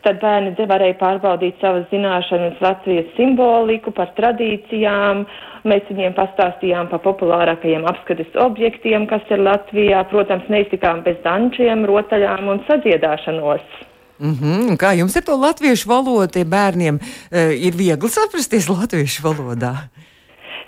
Tad 0.00 0.16
bērni 0.22 0.54
varēja 0.56 0.96
pārbaudīt 0.96 1.60
savas 1.60 1.84
zināšanas 1.90 2.60
Latvijas 2.64 3.10
simboliku, 3.18 3.92
par 3.92 4.14
tradīcijām. 4.16 5.26
Mēs 5.68 5.84
viņiem 5.92 6.16
pastāstījām 6.16 6.88
par 6.88 7.02
populārākajiem 7.04 7.84
apskates 7.90 8.32
objektiem, 8.40 9.04
kas 9.10 9.28
ir 9.28 9.44
Latvijā. 9.44 10.00
Protams, 10.08 10.48
neiztikām 10.48 11.04
bez 11.04 11.20
dančiem, 11.26 11.84
rotaļām 11.90 12.48
un 12.48 12.64
sadziedāšanos. 12.70 13.89
Mm 14.20 14.34
-hmm. 14.34 14.76
Kā 14.76 14.92
jums 14.98 15.16
ar 15.16 15.22
to 15.22 15.36
latviešu 15.36 15.88
valodu 15.88 16.44
bērniem 16.44 16.98
uh, 17.00 17.64
ir 17.66 17.72
viegli 17.76 18.08
saprasties 18.08 18.68
latviešu 18.78 19.22
valodā? 19.28 19.74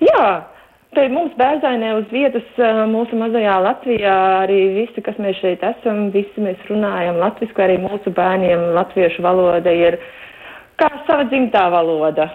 Jā, 0.00 0.52
Te 0.92 1.06
mums 1.08 1.32
bērzainē 1.40 1.94
uz 1.96 2.10
vietas, 2.12 2.48
mūsu 2.92 3.16
mazajā 3.16 3.54
Latvijā, 3.64 4.16
arī 4.42 4.58
visi, 4.74 5.00
kas 5.00 5.16
mēs 5.16 5.38
šeit 5.40 5.62
esam, 5.64 6.10
visi 6.12 6.44
mēs 6.44 6.60
runājam 6.68 7.16
latvisku, 7.16 7.62
arī 7.64 7.78
mūsu 7.80 8.12
bērniem 8.12 8.74
latviešu 8.76 9.24
valoda 9.24 9.72
ir 9.72 9.96
kā 10.76 10.90
sava 11.06 11.24
dzimtā 11.30 11.62
valoda. 11.72 12.28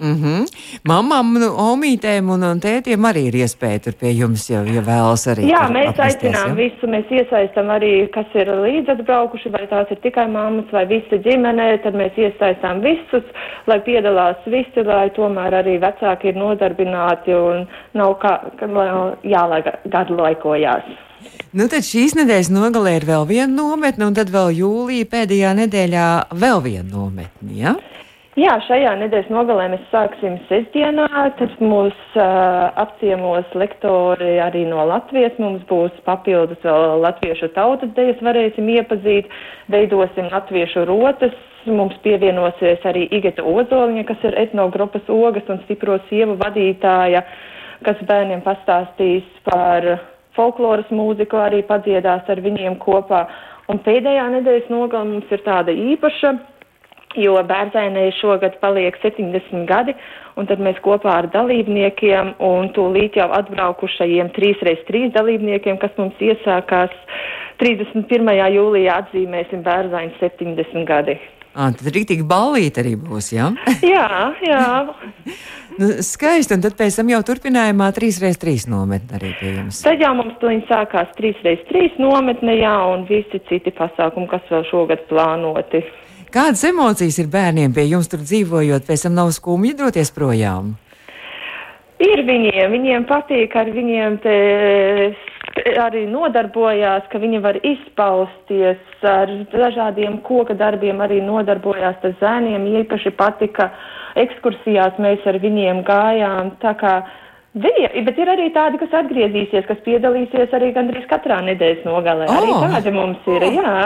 Mm 0.00 0.14
-hmm. 0.14 0.46
Mamām, 0.88 1.32
nu, 1.42 1.48
omītēm 1.58 2.28
un, 2.30 2.42
un 2.42 2.60
tētiem 2.60 3.06
arī 3.10 3.22
ir 3.28 3.34
iespēja 3.34 3.80
tur 3.84 3.94
pie 4.00 4.12
jums, 4.14 4.50
ja, 4.50 4.62
ja 4.62 4.82
vēlas 4.82 5.26
arī. 5.32 5.48
Jā, 5.50 5.64
mēs 5.70 5.88
apmesties, 5.88 6.04
aicinām 6.06 6.48
ja? 6.48 6.54
visu, 6.54 6.86
mēs 6.86 7.10
iesaistam 7.10 7.72
arī, 7.76 7.90
kas 8.14 8.26
ir 8.34 8.46
līdz 8.46 8.92
atbraukuši, 8.94 9.50
vai 9.50 9.66
tās 9.66 9.90
ir 9.90 9.98
tikai 10.02 10.28
mammas 10.28 10.70
vai 10.72 10.86
visa 10.86 11.16
ģimene, 11.26 11.82
tad 11.82 11.94
mēs 11.94 12.14
iesaistām 12.16 12.80
visus, 12.80 13.26
lai 13.66 13.80
piedalās 13.80 14.36
visi, 14.46 14.86
lai 14.86 15.10
tomēr 15.10 15.58
arī 15.62 15.80
vecāki 15.82 16.28
ir 16.28 16.36
nodarbināti 16.36 17.34
un 17.34 17.66
nav 17.94 18.14
kā, 18.22 18.38
jāgadu 19.22 20.16
laikojās. 20.22 20.84
Nu, 21.52 21.66
tad 21.66 21.82
šīs 21.82 22.14
nedēļas 22.14 22.50
nogalē 22.54 22.96
ir 23.00 23.06
vēl 23.08 23.24
viena 23.26 23.52
nometne, 23.62 24.06
un 24.06 24.14
tad 24.14 24.30
vēl 24.30 24.52
jūlija 24.60 25.08
pēdējā 25.10 25.54
nedēļā 25.62 26.08
vēl 26.38 26.60
viena 26.62 26.88
nometne. 26.92 27.54
Ja? 27.56 27.74
Jā, 28.38 28.52
šajā 28.68 28.92
nedēļas 29.00 29.30
nogalē 29.34 29.64
mēs 29.72 29.86
sāksim 29.90 30.36
sestdienā, 30.46 31.06
tad 31.40 31.54
mūs 31.58 31.96
uh, 32.14 32.68
apciemos 32.78 33.48
lektori 33.58 34.36
arī 34.44 34.60
no 34.68 34.84
Latvijas, 34.86 35.34
mums 35.42 35.64
būs 35.66 35.96
papildus 36.06 36.60
vēl 36.62 37.00
latviešu 37.02 37.48
tautas 37.56 37.90
dejas, 37.96 38.20
varēsim 38.22 38.68
iepazīt, 38.76 39.26
veidosim 39.74 40.28
latviešu 40.30 40.84
rotas, 40.86 41.34
mums 41.66 41.96
pievienosies 42.04 42.84
arī 42.86 43.08
Igeta 43.18 43.42
Ozoliņa, 43.42 44.04
kas 44.12 44.22
ir 44.30 44.36
etnogrupas 44.44 45.10
ogas 45.10 45.50
un 45.50 45.58
stipro 45.64 45.96
sievu 46.06 46.36
vadītāja, 46.38 47.24
kas 47.88 48.04
bērniem 48.06 48.44
pastāstīs 48.46 49.26
par 49.48 49.88
folkloras 50.38 50.86
mūziku, 50.94 51.40
arī 51.42 51.64
padziedās 51.66 52.30
ar 52.30 52.44
viņiem 52.46 52.78
kopā. 52.86 53.24
Un 53.68 53.82
pēdējā 53.82 54.28
nedēļas 54.36 54.70
nogala 54.70 55.10
mums 55.10 55.34
ir 55.34 55.42
tāda 55.48 55.74
īpaša 55.74 56.36
jo 57.22 57.36
bērzainai 57.48 58.08
šogad 58.20 58.58
paliek 58.62 58.96
70 59.02 59.66
gadi, 59.68 59.94
un 60.38 60.48
tad 60.50 60.62
mēs 60.62 60.78
kopā 60.84 61.16
ar 61.22 61.30
dalībniekiem 61.34 62.36
un 62.44 62.70
tūlīt 62.76 63.18
jau 63.20 63.30
atbraukušajiem 63.40 64.30
3x3 64.36 65.08
dalībniekiem, 65.16 65.80
kas 65.82 65.96
mums 65.98 66.20
iesākās 66.22 66.94
31. 67.62 68.30
jūlijā 68.54 69.00
atzīmēsim 69.02 69.66
bērzainu 69.66 70.14
70 70.22 70.86
gadi. 70.88 71.18
À, 71.58 71.72
tad 71.74 71.88
rītīgi 71.90 72.22
ballīt 72.28 72.76
arī 72.78 72.92
būs, 73.00 73.32
jā? 73.34 73.48
jā, 73.94 74.08
jā. 74.46 74.64
nu, 75.80 75.88
skaisti, 76.06 76.54
un 76.54 76.62
tad 76.62 76.76
pēc 76.78 77.00
tam 77.00 77.10
jau 77.10 77.18
turpinājumā 77.26 77.88
3x3 77.96 78.68
nometne 78.70 79.18
arī 79.18 79.32
pie 79.40 79.54
jums. 79.56 79.80
Tad 79.82 80.04
jau 80.04 80.12
mums 80.20 80.36
tuliņ 80.42 80.62
sākās 80.68 81.10
3x3 81.18 81.98
nometne, 82.02 82.54
jā, 82.60 82.76
un 82.92 83.08
visi 83.10 83.42
citi 83.48 83.74
pasākumi, 83.74 84.30
kas 84.30 84.46
vēl 84.52 84.68
šogad 84.70 85.02
plānoti. 85.10 85.82
Kādas 86.28 86.60
emocijas 86.68 87.16
ir 87.22 87.30
bērniem 87.32 87.72
pie 87.72 87.86
jums 87.88 88.10
tur 88.12 88.20
dzīvojot, 88.20 88.84
pēc 88.84 89.06
tam 89.06 89.16
nav 89.16 89.32
skumji 89.32 89.72
doties 89.78 90.12
projām? 90.12 90.74
Ir 91.98 92.20
viņiem, 92.22 92.70
viņiem 92.74 93.06
patīk 93.08 93.56
ar 93.58 93.70
viņiem 93.74 94.18
te 94.22 94.34
arī 95.80 96.04
nodarbojās, 96.06 97.08
ka 97.10 97.18
viņi 97.18 97.40
var 97.42 97.58
izpausties 97.66 99.06
ar 99.08 99.32
dažādiem 99.50 100.20
koka 100.26 100.54
darbiem, 100.54 101.00
arī 101.02 101.22
nodarbojās 101.24 102.04
ar 102.04 102.14
zēniem. 102.20 102.68
Īpaši 102.84 103.14
patika 103.18 103.70
ekskursijās 104.20 105.00
mēs 105.02 105.24
ar 105.26 105.40
viņiem 105.42 105.82
gājām. 105.88 106.52
Bija, 107.58 107.90
bet 108.04 108.18
ir 108.20 108.30
arī 108.30 108.50
tādi, 108.54 108.78
kas 108.78 108.94
atgriezīsies, 109.00 109.66
kas 109.66 109.80
piedalīsies 109.86 110.52
arī 110.54 110.70
gandrīz 110.76 111.08
katrā 111.10 111.40
nedēļas 111.48 111.86
nogalē. 111.88 112.28
Oh. 112.28 112.38
Arī 112.38 112.74
tādi 112.76 112.94
mums 112.94 113.30
ir, 113.32 113.48
jā. 113.56 113.78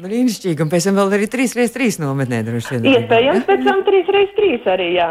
Brīnišķīgi, 0.00 0.64
un 0.64 0.70
pēc 0.72 0.88
tam 0.88 0.98
vēl 1.00 1.16
arī 1.18 1.28
3x3 1.30 2.00
nometnē 2.00 2.42
droši 2.46 2.76
vien. 2.76 2.90
Iespējams, 2.94 3.46
pēc 3.48 3.64
tam 3.66 3.80
3x3 3.86 4.52
arī, 4.74 4.92
jā. 4.96 5.08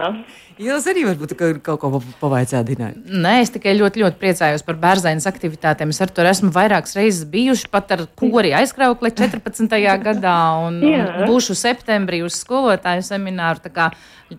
Jūs 0.60 0.90
arī 0.92 1.06
varbūt 1.08 1.38
kaut 1.64 1.80
ko 1.80 2.02
pavaicāt, 2.20 2.66
Dina. 2.68 2.90
Nē, 2.92 3.38
es 3.46 3.54
tikai 3.54 3.78
ļoti, 3.78 4.02
ļoti 4.04 4.20
priecājos 4.20 4.66
par 4.68 4.76
bērzainas 4.82 5.28
aktivitātēm. 5.30 5.94
Es 5.94 6.02
ar 6.04 6.12
to 6.12 6.26
esmu 6.28 6.52
vairākas 6.52 6.98
reizes 6.98 7.24
bijuši, 7.32 7.70
pat 7.72 7.94
ar 7.96 8.04
kori 8.20 8.52
aizkraukli 8.58 9.14
14. 9.16 9.72
gadā, 10.10 10.38
un, 10.66 10.82
un 10.84 11.30
būšu 11.30 11.56
septembrī 11.56 12.20
uz 12.28 12.42
skolotāju 12.42 13.06
semināru. 13.08 13.64
Tā 13.64 13.72
kā 13.72 13.88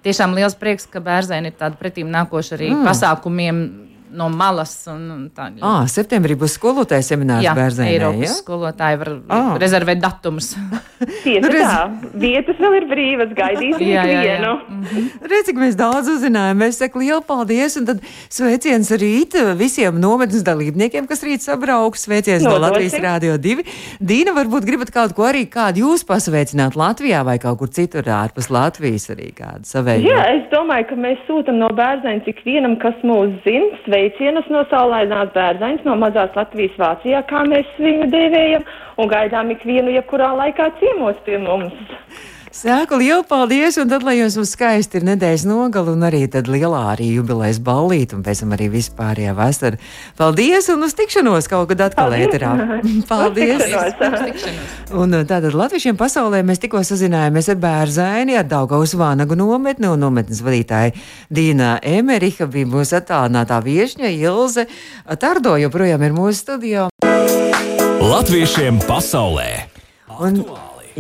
tiešām 0.05 0.37
liels 0.37 0.59
prieks, 0.61 0.85
ka 0.91 1.01
bērzaini 1.05 1.55
ir 1.55 1.57
tāda 1.63 1.81
pretīm 1.81 2.13
nākoša 2.13 2.59
arī 2.59 2.75
mm. 2.75 2.85
pasākumiem 2.91 3.65
no 4.13 4.29
malas. 4.33 4.73
Un, 4.91 5.03
un 5.15 5.23
tā, 5.35 5.49
ah, 5.67 5.85
septembrī 5.91 6.37
būs 6.39 6.57
skolotāja 6.59 7.05
seminārs 7.07 7.45
jā, 7.45 7.55
Bērzenē. 7.57 7.89
Eiropas 7.95 8.27
ja? 8.27 8.37
skolotāji 8.39 9.01
var 9.03 9.11
ah. 9.29 9.51
rezervēt 9.61 10.01
datumus. 10.03 10.53
Tieši 11.25 11.43
nu, 11.45 11.51
tā. 11.55 12.11
Vietas 12.21 12.61
vēl 12.61 12.77
ir 12.81 12.87
brīvas, 12.91 13.35
gaidīsim 13.37 13.87
jā, 13.87 14.05
jā, 14.05 14.17
jā. 14.17 14.23
vienu. 14.27 14.53
Mm 14.69 14.83
-hmm. 14.85 15.29
Redz, 15.33 15.47
cik 15.49 15.61
mēs 15.63 15.79
daudz 15.79 16.11
uzzinājām. 16.15 16.61
Mēs 16.61 16.81
sakām 16.83 17.05
lielu 17.05 17.23
paldies 17.27 17.77
un 17.81 17.87
tad 17.87 18.03
sveiciens 18.29 18.91
rīt 18.91 19.37
visiem 19.57 20.01
nometnes 20.01 20.45
dalībniekiem, 20.45 21.07
kas 21.07 21.25
rīt 21.25 21.47
sabrauks. 21.47 22.05
Sveiciens 22.05 22.45
no, 22.45 22.51
no 22.51 22.59
Latvijas 22.67 22.95
Rādio 22.95 23.39
2. 23.39 23.65
Dīna, 24.01 24.35
varbūt 24.37 24.67
gribat 24.67 24.91
kaut 24.91 25.15
ko 25.15 25.29
arī 25.29 25.47
kādu 25.47 25.85
jūs 25.85 26.05
pasveicināt 26.05 26.77
Latvijā 26.77 27.25
vai 27.25 27.39
kaut 27.39 27.59
kur 27.59 27.69
citur 27.69 28.05
ārpus 28.05 28.51
Latvijas 28.51 29.11
arī 29.11 29.33
kādu 29.37 29.65
savēju? 29.65 30.09
Jā, 30.09 30.21
es 30.37 30.47
domāju, 30.53 30.89
ka 30.91 30.97
mēs 30.97 31.19
sūtam 31.29 31.61
no 31.61 31.69
bērniem 31.77 32.23
ikvienam, 32.31 32.77
kas 32.81 32.97
mūs 33.07 33.35
zina 33.45 33.79
sveicienus 34.01 34.49
no 34.49 34.63
saulainās 34.71 35.33
bērzaņas 35.35 35.85
no 35.85 35.97
mazās 36.01 36.33
Latvijas 36.37 36.77
Vācijā, 36.81 37.21
kā 37.29 37.43
mēs 37.45 37.69
viņu 37.79 38.09
dēvējam, 38.13 38.65
un 38.97 39.11
gaidām 39.11 39.51
ikvienu 39.53 39.93
jebkurā 39.93 40.33
laikā 40.41 40.71
ciemos 40.81 41.17
pie 41.27 41.39
mums. 41.39 41.75
Sēku 42.51 42.97
lielu 42.99 43.23
paldies, 43.31 43.77
un 43.79 43.87
tad, 43.87 44.03
lai 44.03 44.17
jums 44.17 44.35
skaisti 44.51 44.99
ir 44.99 45.05
nedēļas 45.07 45.45
nogala, 45.47 45.93
un 45.95 46.03
arī 46.03 46.25
tad 46.27 46.49
lielā 46.51 46.81
arī 46.97 47.13
jubilejas 47.13 47.61
ballīte, 47.63 48.17
un 48.19 48.25
pēc 48.27 48.41
tam 48.43 48.55
arī 48.57 48.67
vispārējā 48.73 49.35
vasara. 49.39 49.79
Paldies, 50.19 50.67
un 50.75 50.83
uz 50.83 50.97
tikšanos 50.99 51.47
kaut 51.47 51.69
kad 51.71 51.85
atkal 51.87 52.11
ēterā. 52.17 52.51
Paldies! 53.11 53.63
un 54.91 55.15
uh, 55.15 55.23
tātad 55.23 55.55
latviešiem 55.55 55.95
pasaulē 56.01 56.41
mēs 56.47 56.59
tikko 56.65 56.83
sazinājāmies 56.89 57.53
ar 57.55 57.61
bērzaini, 57.63 58.35
ar 58.41 58.49
Daugaus 58.51 58.97
Vānagu 58.99 59.39
nometni, 59.39 59.87
un 59.87 60.03
nometnes 60.03 60.43
vadītāja 60.43 60.97
Dīna 61.31 61.77
Emeriha 61.87 62.51
bija 62.51 62.67
mūsu 62.73 62.99
attālinātā 62.99 63.61
viešņa 63.63 64.11
Ilze 64.17 64.67
Tardo, 65.23 65.55
joprojām 65.63 66.03
ir 66.03 66.19
mūsu 66.19 66.43
studijā. 66.43 66.89
Latviešiem 68.03 68.83
pasaulē! 68.91 69.53
Un, 70.19 70.43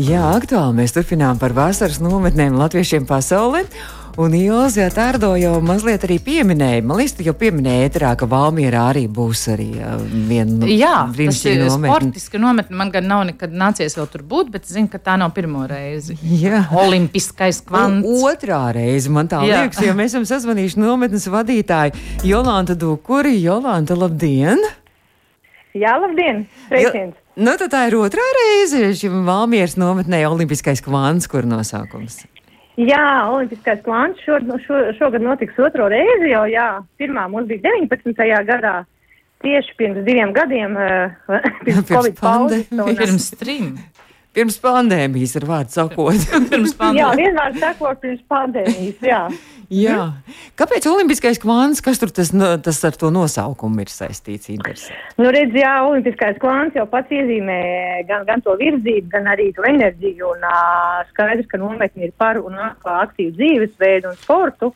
Jā, 0.00 0.21
aktuāli 0.33 0.78
mēs 0.78 0.95
turpinām 0.97 1.37
par 1.40 1.52
vasaras 1.52 1.99
nometnēm 2.00 2.54
latviešiem 2.57 3.04
pasaulē. 3.09 3.66
Un 4.21 4.33
Ilze 4.35 4.87
Tārdo 4.95 5.35
jau 5.38 5.59
mazliet 5.64 6.02
arī 6.07 6.16
pieminēja, 6.25 6.83
man 6.87 6.99
liekas, 6.99 7.21
jau 7.25 7.35
pieminēja 7.37 7.88
ēterā, 7.88 8.12
ka 8.19 8.26
Valmierā 8.30 8.87
arī 8.95 9.04
būs 9.12 9.42
arī 9.52 9.69
viena 10.28 10.71
Jā, 10.71 10.95
brīnišķīga 11.12 11.69
nometne. 11.69 11.92
Sportiska 11.92 12.40
nometne 12.42 12.80
man 12.80 12.90
gan 12.95 13.07
nav 13.11 13.26
nekad 13.28 13.52
nācies 13.52 13.97
vēl 13.99 14.09
tur 14.12 14.25
būt, 14.33 14.50
bet 14.57 14.66
zinu, 14.71 14.88
ka 14.92 15.02
tā 15.04 15.19
nav 15.21 15.35
pirmo 15.37 15.66
reizi. 15.69 16.16
Jā. 16.25 16.64
Olimpiskais 16.80 17.61
kvants. 17.69 18.09
U 18.09 18.26
otrā 18.30 18.62
reize 18.76 19.12
man 19.12 19.30
tā 19.30 19.45
Jā. 19.45 19.62
liekas, 19.62 19.85
jo 19.85 19.97
mēs 20.00 20.14
esam 20.14 20.26
sazvanījuši 20.33 20.80
nometnes 20.80 21.28
vadītāju 21.30 22.26
Jolanta 22.30 22.78
Dukuri. 22.78 23.37
Jolanta, 23.45 23.99
labdien! 24.00 24.64
Jā, 25.76 25.99
labdien! 26.02 26.47
Sveiciens! 26.69 27.19
Nu, 27.40 27.54
tā 27.56 27.87
ir 27.88 27.97
otrā 27.97 28.25
reize 28.37 28.90
šim 29.00 29.23
Valmieras 29.25 29.78
nometnē 29.80 30.18
Olimpiskais 30.28 30.82
kvants, 30.85 31.25
kur 31.30 31.47
nosaukums. 31.49 32.18
Jā, 32.76 33.30
Olimpiskais 33.32 33.80
kvants 33.87 34.20
šo, 34.26 34.37
šo, 34.66 34.80
šogad 34.99 35.25
notiks 35.25 35.56
otro 35.61 35.88
reizi 35.88 36.35
jau, 36.35 36.44
jā. 36.52 36.68
Pirmā 37.00 37.25
mums 37.32 37.49
bija 37.49 37.73
19. 37.73 38.12
gadā, 38.49 38.75
tieši 39.44 39.76
pirms 39.80 40.04
diviem 40.04 40.35
gadiem, 40.37 40.76
uh, 40.76 41.16
pirms, 41.64 41.64
pirms 41.64 41.88
Covid 41.94 42.20
pauzes. 42.20 42.68
Un, 42.76 42.92
pirms 43.00 43.30
trim. 43.40 43.73
Pirms 44.31 44.61
pandēmijas, 44.62 45.33
ar 45.40 45.45
vārdu 45.49 45.75
sakot. 45.75 46.27
Jā, 47.01 47.09
vienmēr 47.19 47.57
sakot, 47.59 47.99
pirms 47.99 48.21
pandēmijas. 48.31 49.01
Jā. 49.03 49.23
jā. 49.85 50.05
Kāpēc 50.61 50.87
Olimpiskais 50.87 51.40
kvants, 51.43 51.83
kas 51.83 51.99
tur 51.99 52.12
tas, 52.14 52.31
tas 52.62 52.79
ar 52.87 52.99
to 53.01 53.11
nosaukumu 53.11 53.83
ir 53.83 53.90
saistīts? 53.90 54.53
Nu, 55.19 55.33
redz, 55.35 55.57
jā, 55.59 55.73
Olimpiskais 55.83 56.38
kvants 56.43 56.79
jau 56.79 56.87
pats 56.93 57.11
iezīmē 57.11 57.59
gan, 58.07 58.23
gan 58.29 58.45
to 58.47 58.55
virzību, 58.61 59.09
gan 59.11 59.27
arī 59.35 59.49
to 59.57 59.66
enerģiju. 59.66 60.31
Un 60.37 60.47
uh, 60.47 61.01
skaidrs, 61.11 61.51
ka 61.51 61.59
nometni 61.59 62.07
ir 62.07 62.14
par 62.14 62.38
un 62.38 62.55
par 62.85 63.09
aktīvu 63.09 63.35
dzīvesveidu 63.35 64.12
un 64.12 64.21
sportu. 64.23 64.71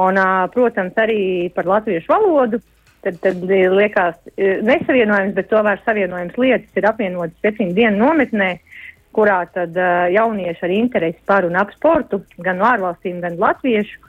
Un, 0.00 0.16
uh, 0.16 0.46
protams, 0.56 0.96
arī 1.04 1.50
par 1.52 1.68
latviešu 1.68 2.08
valodu. 2.14 2.64
Tad, 3.04 3.20
tad 3.22 3.44
liekas 3.44 4.16
nesavienojams, 4.36 5.36
bet 5.36 5.46
tomēr 5.52 5.78
savienojams 5.84 6.40
lietas 6.40 6.80
ir 6.80 6.88
apvienotas 6.88 7.36
septiņu 7.44 7.76
dienu 7.76 8.00
nometnē. 8.00 8.56
Kurā 9.16 9.38
tad 9.48 9.76
uh, 9.80 10.06
jaunieši 10.12 10.66
ar 10.66 10.74
interesi 10.74 11.22
par 11.28 11.46
un 11.48 11.56
ap 11.56 11.72
sportu, 11.72 12.20
gan 12.44 12.60
no 12.60 12.66
ārvalstīm, 12.68 13.22
gan 13.24 13.38
latviešu, 13.40 14.02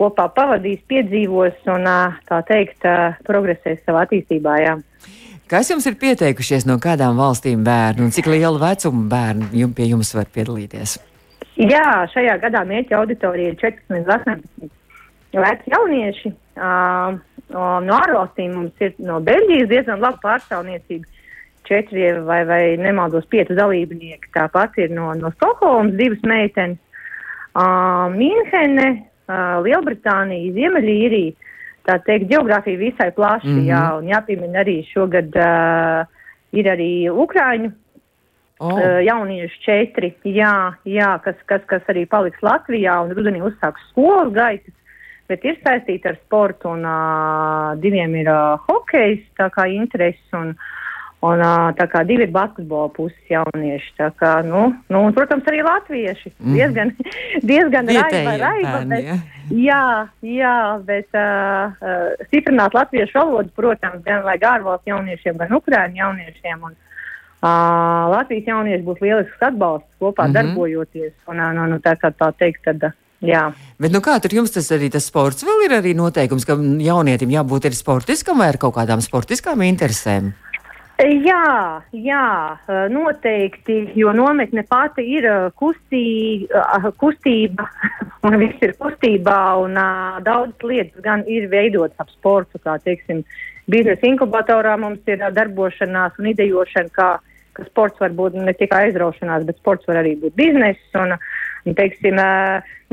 kopā 0.00 0.30
pavadīs, 0.32 0.80
piedzīvos 0.88 1.68
un, 1.72 1.84
uh, 1.84 2.16
tā 2.28 2.40
teikt, 2.48 2.80
uh, 2.88 3.18
progresēs 3.28 3.82
savā 3.84 4.06
attīstībā. 4.06 4.56
Jā. 4.64 4.76
Kas 5.46 5.68
jums 5.70 5.84
ir 5.86 5.98
pieteikušies 6.00 6.64
no 6.66 6.78
kādām 6.82 7.20
valstīm 7.20 7.60
bērnu 7.66 8.08
un 8.08 8.14
cik 8.14 8.26
liela 8.32 8.58
vecuma 8.58 9.04
bērnu 9.12 9.52
jums 9.54 9.76
pie 9.76 9.90
jums 9.92 10.14
var 10.16 10.26
piedalīties? 10.34 10.96
Jā, 11.56 12.08
šajā 12.12 12.34
gadā 12.42 12.64
mērķa 12.68 12.98
auditorija 12.98 13.52
ir 13.52 13.60
14 13.60 13.94
līdz 13.94 14.10
18 14.16 14.72
veci 15.36 15.72
jaunieši. 15.72 16.32
Uh, 16.56 17.20
no 17.52 18.00
ārvalstīm 18.00 18.56
mums 18.56 18.82
ir 18.82 18.96
no 19.04 19.20
Beļģijas 19.24 19.70
diezgan 19.70 20.02
laba 20.02 20.18
pārstāvniecība 20.24 21.15
četri 21.66 22.08
vai, 22.26 22.44
vai 22.46 22.76
nemaldos 22.80 23.26
pieci 23.30 23.56
dalībnieki. 23.56 24.30
Tāpat 24.34 24.78
ir 24.82 24.92
no, 24.94 25.10
no 25.18 25.32
Stokholmas 25.36 25.96
divas 25.98 26.22
meitenes, 26.26 26.78
uh, 27.56 28.06
Mīnhene, 28.14 28.88
uh, 29.28 29.58
Lielbritānija, 29.66 30.54
Ziemeļīrija. 30.56 31.52
Tā 31.86 32.00
teikt, 32.02 32.30
geogrāfija 32.32 32.80
visai 32.80 33.12
plaša, 33.14 33.46
mm 33.46 33.58
-hmm. 33.58 33.66
jā, 33.70 33.82
un 33.98 34.08
jāpiemina 34.10 34.62
arī 34.64 34.78
šogad 34.90 35.36
uh, 35.38 36.06
ir 36.52 36.66
arī 36.66 37.10
Ukraiņu 37.10 37.70
oh. 38.58 38.80
jaunieši 39.06 39.60
četri, 39.62 40.14
jā, 40.24 40.74
jā 40.84 41.12
kas, 41.22 41.36
kas, 41.46 41.62
kas 41.66 41.82
arī 41.88 42.06
paliks 42.06 42.42
Latvijā 42.42 42.98
un 43.04 43.14
rudenī 43.14 43.42
uzsāks 43.42 43.86
skolu 43.90 44.30
gaitas, 44.30 44.74
bet 45.28 45.44
ir 45.44 45.58
saistīti 45.62 46.08
ar 46.08 46.18
sportu 46.24 46.68
un 46.68 46.84
uh, 46.84 47.78
diviem 47.78 48.14
ir 48.14 48.28
uh, 48.30 48.58
hokejs, 48.66 49.22
tā 49.38 49.50
kā 49.54 49.68
interesi 49.70 50.34
un 50.34 50.48
uh, 50.50 50.75
Un, 51.26 51.42
tā 51.78 51.86
kā 51.90 52.02
divi 52.06 52.26
ir 52.26 52.32
basketbola 52.34 52.90
puses 52.94 53.30
jaunieši. 53.30 53.94
Kā, 54.20 54.32
nu, 54.46 54.68
nu, 54.92 55.02
un, 55.08 55.14
protams, 55.16 55.46
arī 55.50 55.62
latvieši. 55.66 56.32
Mm. 56.38 56.56
Diezgan, 56.56 56.92
diezgan 57.50 57.90
raiba, 57.90 58.34
raiba. 58.42 58.80
Bet, 58.90 59.06
ja. 59.08 59.16
Jā, 59.46 59.82
jā, 60.26 60.56
bet 60.86 61.14
uh, 61.14 61.70
stiprināt 62.26 62.74
latviešu 62.74 63.20
valodu, 63.20 63.52
protams, 63.58 64.02
gan 64.06 64.24
lai 64.26 64.36
ārvalstu 64.42 64.90
jauniešiem, 64.90 65.38
gan 65.38 65.54
ukrāņu 65.60 66.00
jauniešiem. 66.02 66.68
Un, 66.68 66.74
uh, 66.74 68.06
Latvijas 68.12 68.50
jaunieši 68.50 68.86
būs 68.86 69.02
lielisks 69.04 69.48
atbalsts 69.48 69.88
kopā 70.02 70.26
mm 70.26 70.30
-hmm. 70.30 70.38
darbojoties. 70.40 71.14
Un, 71.30 71.40
uh, 71.40 71.52
nu, 71.54 71.66
nu, 71.72 71.78
tā 71.78 71.94
kā 71.96 72.10
tā 72.10 72.32
teikt, 72.38 72.64
tad. 72.64 72.90
Jā. 73.24 73.52
Bet 73.80 73.94
nu, 73.94 74.02
kā 74.04 74.18
tur 74.20 74.34
jums 74.34 74.52
tas 74.52 74.66
arī 74.74 74.90
tas 74.92 75.06
sports 75.08 75.44
vēl 75.46 75.64
ir 75.64 75.72
arī 75.78 75.94
noteikums, 75.96 76.44
ka 76.44 76.52
jaunietim 76.60 77.30
jābūt 77.32 77.70
ir 77.70 77.74
sportiskam 77.74 78.38
vai 78.38 78.50
ar 78.52 78.58
kaut 78.60 78.74
kādām 78.76 79.00
sportiskām 79.00 79.62
interesēm? 79.64 80.34
Jā, 80.96 81.82
jā, 81.92 82.26
noteikti, 82.88 83.74
jo 84.00 84.14
nometne 84.16 84.62
pati 84.64 85.04
ir 85.18 85.26
kustī, 85.60 86.46
kustība, 86.96 87.66
un 88.24 88.38
viss 88.40 88.62
ir 88.64 88.72
kustībā, 88.80 89.40
un 89.60 89.76
daudz 90.24 90.64
lietas 90.64 91.04
gan 91.04 91.24
ir 91.28 91.50
veidotas 91.52 92.00
ap 92.00 92.08
sportu, 92.14 92.56
kā, 92.64 92.78
teiksim, 92.80 93.20
biznesa 93.68 94.08
inkubatorā 94.08 94.78
mums 94.80 95.04
ir 95.10 95.20
darbošanās 95.36 96.16
un 96.16 96.30
idejošana, 96.32 96.88
kā, 96.96 97.08
ka 97.58 97.66
sports 97.68 98.00
var 98.00 98.16
būt 98.16 98.38
ne 98.40 98.54
tikai 98.56 98.86
aizraušanās, 98.88 99.44
bet 99.44 99.60
sports 99.60 99.84
var 99.90 100.00
arī 100.00 100.14
būt 100.22 100.32
bizness, 100.38 100.80
un, 100.96 101.12
un 101.68 101.76
teiksim, 101.76 102.16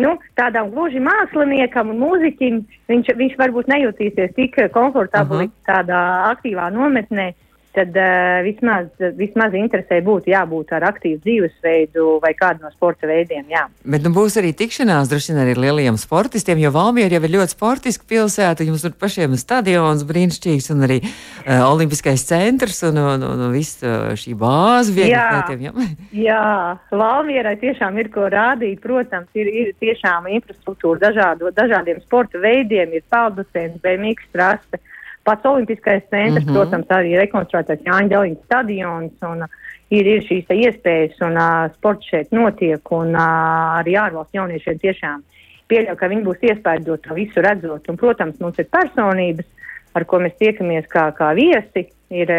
nu, 0.03 0.17
tādam 0.35 0.73
gluži 0.75 0.99
māksliniekam 1.07 1.95
un 1.95 2.03
mūziķim 2.03 2.59
viņš, 2.91 3.15
viņš 3.15 3.39
varbūt 3.39 3.71
nejutīsies 3.71 4.35
tik 4.35 4.59
komfortabli 4.75 5.45
uh 5.45 5.47
-huh. 5.47 5.71
tādā 5.71 6.03
aktīvā 6.33 6.67
nometnē, 6.75 7.31
tad 7.73 7.95
uh, 7.97 8.41
vismaz, 8.45 8.89
vismaz 9.17 9.55
interesē 9.57 9.99
būtu 10.05 10.31
jābūt 10.33 10.73
ar 10.77 10.86
aktīvu 10.91 11.21
dzīvesveidu 11.23 12.17
vai 12.23 12.33
kādu 12.38 12.65
no 12.65 12.71
sporta 12.73 13.09
veidiem. 13.09 13.47
Jā. 13.51 13.65
Bet 13.83 14.05
nu, 14.05 14.13
būs 14.15 14.38
arī 14.41 14.53
tikšanās 14.57 15.09
droši 15.12 15.33
vien 15.33 15.41
arī 15.43 15.55
ar 15.55 15.62
lielajiem 15.65 15.97
sportistiem, 16.01 16.62
jo 16.62 16.73
Valmiera 16.75 17.17
jau 17.17 17.23
ir 17.25 17.36
ļoti 17.38 17.55
sportiska 17.55 18.07
pilsēta. 18.09 18.67
Jums 18.67 18.86
tur 18.86 18.95
pašiem 18.99 19.33
ir 19.33 19.41
stadions 19.41 20.05
brīnišķīgs 20.09 20.69
un 20.75 20.86
arī 20.88 20.99
uh, 21.03 21.65
olimpiskais 21.71 22.25
centrs 22.29 22.83
un, 22.88 23.01
un, 23.01 23.27
un, 23.29 23.45
un 23.47 23.55
viss 23.55 23.81
uh, 23.81 24.13
šī 24.19 24.38
bāze 24.39 24.93
viegli. 24.93 25.13
Jā, 25.13 25.73
jā 26.29 26.45
Valmierai 26.93 27.57
tiešām 27.62 27.99
ir 28.01 28.13
ko 28.13 28.29
rādīt. 28.31 28.81
Protams, 28.83 29.29
ir, 29.38 29.49
ir 29.49 29.75
tiešām 29.81 30.29
infrastruktūra 30.38 31.07
dažādo, 31.09 31.49
dažādiem 31.55 32.01
sporta 32.03 32.41
veidiem, 32.43 32.93
ir 32.93 33.05
peldbaseins, 33.13 33.79
BMX 33.83 34.33
trase. 34.36 34.81
Uh, 35.23 35.29
Pats 35.31 35.45
Olimpiskais 35.45 36.03
centrs, 36.09 36.45
mm 36.45 36.49
-hmm. 36.49 36.53
protams, 36.53 36.88
arī 36.88 37.17
rekonstruētais 37.17 37.79
Jāņa 37.86 38.09
Deliņa 38.09 38.43
stadions. 38.45 39.13
Un, 39.21 39.45
Ir, 39.93 40.07
ir 40.07 40.23
šīs 40.25 40.47
iespējas, 40.49 41.21
un 41.21 41.38
uh, 41.38 41.69
sports 41.75 42.07
šeit 42.09 42.31
notiek, 42.31 42.91
un 42.91 43.13
uh, 43.13 43.79
arī 43.79 43.93
ārvalstu 43.93 44.39
jauniešiem 44.39 44.79
tiešām 44.79 45.21
pieļauju, 45.69 45.97
ka 45.99 46.07
viņi 46.07 46.23
būs 46.23 46.39
iespējami 46.41 46.97
to 47.03 47.13
visu 47.13 47.41
redzot. 47.41 47.89
Un, 47.89 47.97
protams, 47.97 48.39
mums 48.39 48.57
ir 48.57 48.65
personības, 48.73 49.45
ar 49.93 50.05
ko 50.05 50.19
mēs 50.19 50.33
tiekamies 50.39 50.88
kā, 50.89 51.12
kā 51.13 51.36
viesi. 51.38 51.91
Ir, 52.09 52.29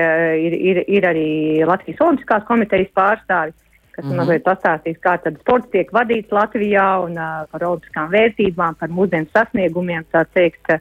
ir, 0.47 0.53
ir, 0.71 0.85
ir 0.89 1.07
arī 1.07 1.29
Latvijas 1.67 2.01
Olimpiskās 2.01 2.43
komitejas 2.45 2.91
pārstāvi, 2.95 3.53
kas 3.93 4.05
mm 4.05 4.11
-hmm. 4.11 4.17
mazliet 4.17 4.43
pastāstīs, 4.43 4.99
kā 4.99 5.23
tad 5.23 5.39
sports 5.41 5.71
tiek 5.71 5.93
vadīts 5.93 6.33
Latvijā 6.33 7.05
un 7.05 7.13
uh, 7.19 7.47
par 7.51 7.63
olimpiskām 7.63 8.11
vērtībām, 8.11 8.75
par 8.75 8.89
mūsdienu 8.89 9.27
sasniegumiem. 9.33 10.05
Tā 10.13 10.25
teikt, 10.35 10.73
uh, 10.73 10.79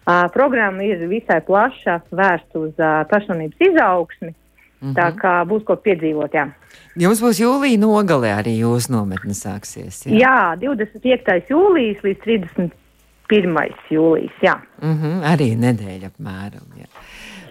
Uh, 0.00 0.24
programma 0.32 0.82
ir 0.82 1.02
visai 1.08 1.40
plaša, 1.44 2.00
vērsta 2.10 2.58
uz 2.58 2.72
uh, 2.80 3.02
personības 3.10 3.60
izaugsmi. 3.60 4.32
Mm 4.80 4.88
-hmm. 4.88 4.94
Tā 4.96 5.12
kā 5.12 5.32
būs 5.44 5.64
ko 5.64 5.76
piedzīvot. 5.76 6.32
Jā. 6.32 6.48
Jums 6.96 7.20
būs 7.22 7.40
jūlijā 7.40 7.78
nogalē 7.78 8.30
arī 8.40 8.54
jūsu 8.58 8.92
nometne 8.92 9.34
sāksies. 9.34 10.06
Jā, 10.06 10.56
jā 10.56 10.76
25. 10.76 11.50
jūlijas 11.50 12.00
līdz 12.02 12.20
31. 13.28 13.74
jūlijas. 13.90 14.36
Jā. 14.42 14.56
Mm 14.82 14.96
-hmm, 14.96 15.22
arī 15.32 15.48
nedēļa 15.56 16.06
apmēram. 16.10 16.66
Jā. 16.80 16.88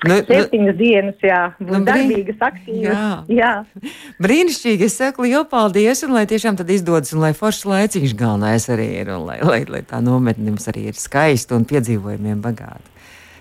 Nu, 0.08 0.16
nu, 0.16 0.24
Septiņas 0.24 0.76
nu, 0.76 0.78
dienas, 0.80 1.16
jā, 1.24 1.40
nu, 1.60 1.82
darbīgas, 1.84 2.38
aktīvas. 2.50 3.26
Jā. 3.28 3.50
jā. 3.82 3.90
Brīnišķīgi, 4.24 4.88
es 4.88 4.96
saku 4.96 5.26
lielu 5.26 5.44
paldies, 5.50 6.06
un 6.08 6.14
lai 6.16 6.24
tiešām 6.30 6.60
tad 6.60 6.72
izdodas, 6.72 7.12
un 7.16 7.24
lai 7.26 7.34
foršs 7.36 7.66
laiciņš 7.68 8.14
galvenais 8.20 8.70
arī 8.72 8.88
ir, 9.02 9.12
un 9.18 9.28
lai, 9.28 9.40
lai, 9.44 9.60
lai 9.68 9.82
tā 9.88 10.00
nometne 10.04 10.54
jums 10.54 10.70
arī 10.72 10.88
ir 10.94 11.00
skaista 11.00 11.58
un 11.58 11.68
piedzīvojumiem 11.68 12.40
bagāta. 12.46 12.96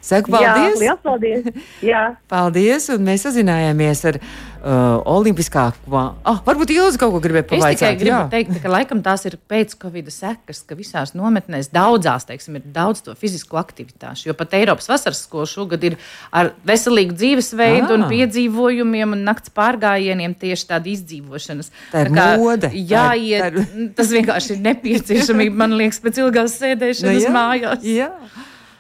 Saku 0.04 0.32
paldies! 0.32 0.82
Jā, 0.84 0.94
paldies! 1.02 1.48
Jā. 1.90 2.04
paldies, 2.30 2.88
un 2.94 3.02
mēs 3.06 3.24
sazinājāmies 3.26 4.04
ar 4.11 4.18
uh, 4.20 4.98
Olimpiskā 5.08 5.64
kvā. 5.84 6.02
Ah, 6.28 6.40
varbūt 6.46 6.72
Ilza 6.74 7.00
kaut 7.00 7.14
ko 7.14 7.20
gribēja 7.22 7.46
pavaicāt. 7.50 7.74
Es 7.74 7.80
tikai 7.80 7.92
gribu 7.98 8.14
jā. 8.14 8.22
teikt, 8.32 8.58
ka 8.62 8.72
laikam 8.72 9.02
tās 9.04 9.26
ir 9.28 9.38
pēc 9.50 9.74
Covid 9.82 10.11
sekas, 10.14 10.62
ka 10.66 10.78
visās 10.78 11.14
nometnēs 11.18 11.70
daudzās, 11.74 12.28
teiksim, 12.28 12.58
ir 12.61 12.68
daudz 12.74 13.02
to 13.06 13.14
fizisko 13.18 13.58
aktivitāšu, 13.61 14.28
jo 14.30 14.37
pat 14.38 14.54
Eiropas 14.58 14.90
vasaras 14.90 15.22
skola 15.26 15.48
šogad 15.50 15.87
ir 15.90 15.98
ar 16.30 16.52
veselīgu 16.68 17.16
dzīvesveidu 17.18 17.90
ah. 17.90 17.96
un 17.96 18.06
piedzīvojumiem 18.12 19.16
un 19.16 19.24
nakts 19.28 19.54
pārgājieniem 19.56 20.37
tieši 20.38 20.70
tāda 20.72 20.92
izdzīvošanas. 20.94 21.72
Tā 21.92 22.06
ir 22.06 22.12
tā 22.12 22.20
kā, 22.20 22.28
mode. 22.40 22.72
Jā, 22.74 23.08
tā 23.11 23.18
ir, 23.22 23.42
tā 23.42 23.66
ir... 23.66 23.90
tas 23.98 24.14
vienkārši 24.14 24.54
ir 24.54 24.62
nepieciešamība, 24.68 25.62
man 25.66 25.74
liekas, 25.78 26.02
pēc 26.04 26.22
ilgās 26.22 26.58
sēdēšanas 26.61 27.18
no, 27.18 27.26
jā, 27.26 27.34
mājās. 27.34 27.88
Jā. 27.88 28.12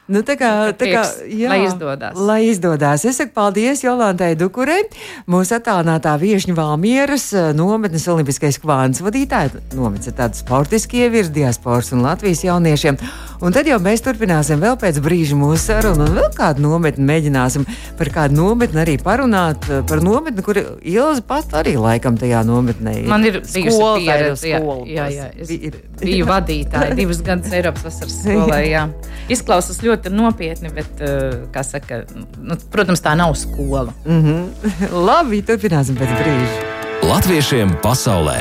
Nu, 0.08 0.22
tā 0.24 0.38
kā, 0.40 0.50
tā 0.72 0.86
kā, 0.88 1.02
jā, 1.28 1.50
lai 1.52 1.58
izdodas. 1.66 2.16
Lai 2.16 2.38
izdodas. 2.48 3.02
Es 3.04 3.18
saku 3.20 3.34
paldies 3.36 3.82
Jolantai 3.84 4.30
Dukurei, 4.40 4.86
mūsu 5.28 5.52
attālinātā 5.58 6.14
viešņu 6.16 6.54
Valmieras 6.56 7.26
eh, 7.36 7.50
nometnes 7.52 8.06
Olimpiskais 8.08 8.56
kvāns 8.62 9.02
vadītāja. 9.04 9.60
Nometnes 9.76 10.08
ir 10.08 10.16
tāda 10.16 10.38
sportiski 10.38 11.02
ievirza 11.04 11.34
diasporas 11.36 11.92
un 11.92 12.06
Latvijas 12.06 12.40
jauniešiem. 12.46 12.96
Un 13.44 13.52
tad 13.54 13.68
jau 13.68 13.76
mēs 13.84 14.00
turpināsim 14.02 14.64
vēl 14.64 14.78
pēc 14.80 14.96
brīža 15.04 15.36
mūsu 15.38 15.60
sarunu 15.66 16.08
un 16.08 16.16
vēl 16.16 16.30
kādu 16.34 16.64
nometni 16.64 17.04
mēģināsim 17.06 17.68
par 18.00 18.10
kādu 18.16 18.40
nometni 18.40 18.80
arī 18.86 18.96
parunāt. 19.04 19.68
Eh, 19.68 19.84
par 19.92 20.00
nometni, 20.00 20.46
kur 20.46 20.56
Ilza 20.56 21.20
pat 21.28 21.52
arī 21.60 21.76
laikam 21.76 22.16
tajā 22.16 22.40
nometnē 22.48 22.96
ir. 23.02 23.06
Man 23.12 23.28
ir 23.28 23.42
bijusi 23.44 23.92
pieredze, 24.00 24.54
jā, 24.54 24.64
jā, 24.88 25.06
jā. 25.18 25.28
Es 25.36 25.52
biju 26.00 26.32
vadītāja 26.32 26.96
divus 26.96 27.20
gadus 27.28 27.52
Eiropas 27.60 27.84
vasaras 27.90 28.18
skolē, 28.24 28.64
jā. 28.74 28.88
Izklausās 29.28 29.84
ļoti 29.84 29.97
ļoti 29.98 30.14
nopietni, 30.14 30.70
bet, 30.74 31.02
uh, 31.02 31.62
saka, 31.66 32.04
nu, 32.38 32.56
protams, 32.70 33.02
tā 33.02 33.16
nav 33.18 33.34
skola. 33.34 33.92
Mm 34.06 34.22
-hmm. 34.24 34.42
Labi, 35.08 35.42
turpināsim 35.42 35.96
pēc 35.98 36.14
brīža. 36.14 36.62
Latviešiem 37.02 37.76
pasaulē! 37.82 38.38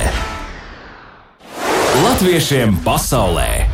Latviešiem 2.04 2.78
pasaulē! 2.86 3.66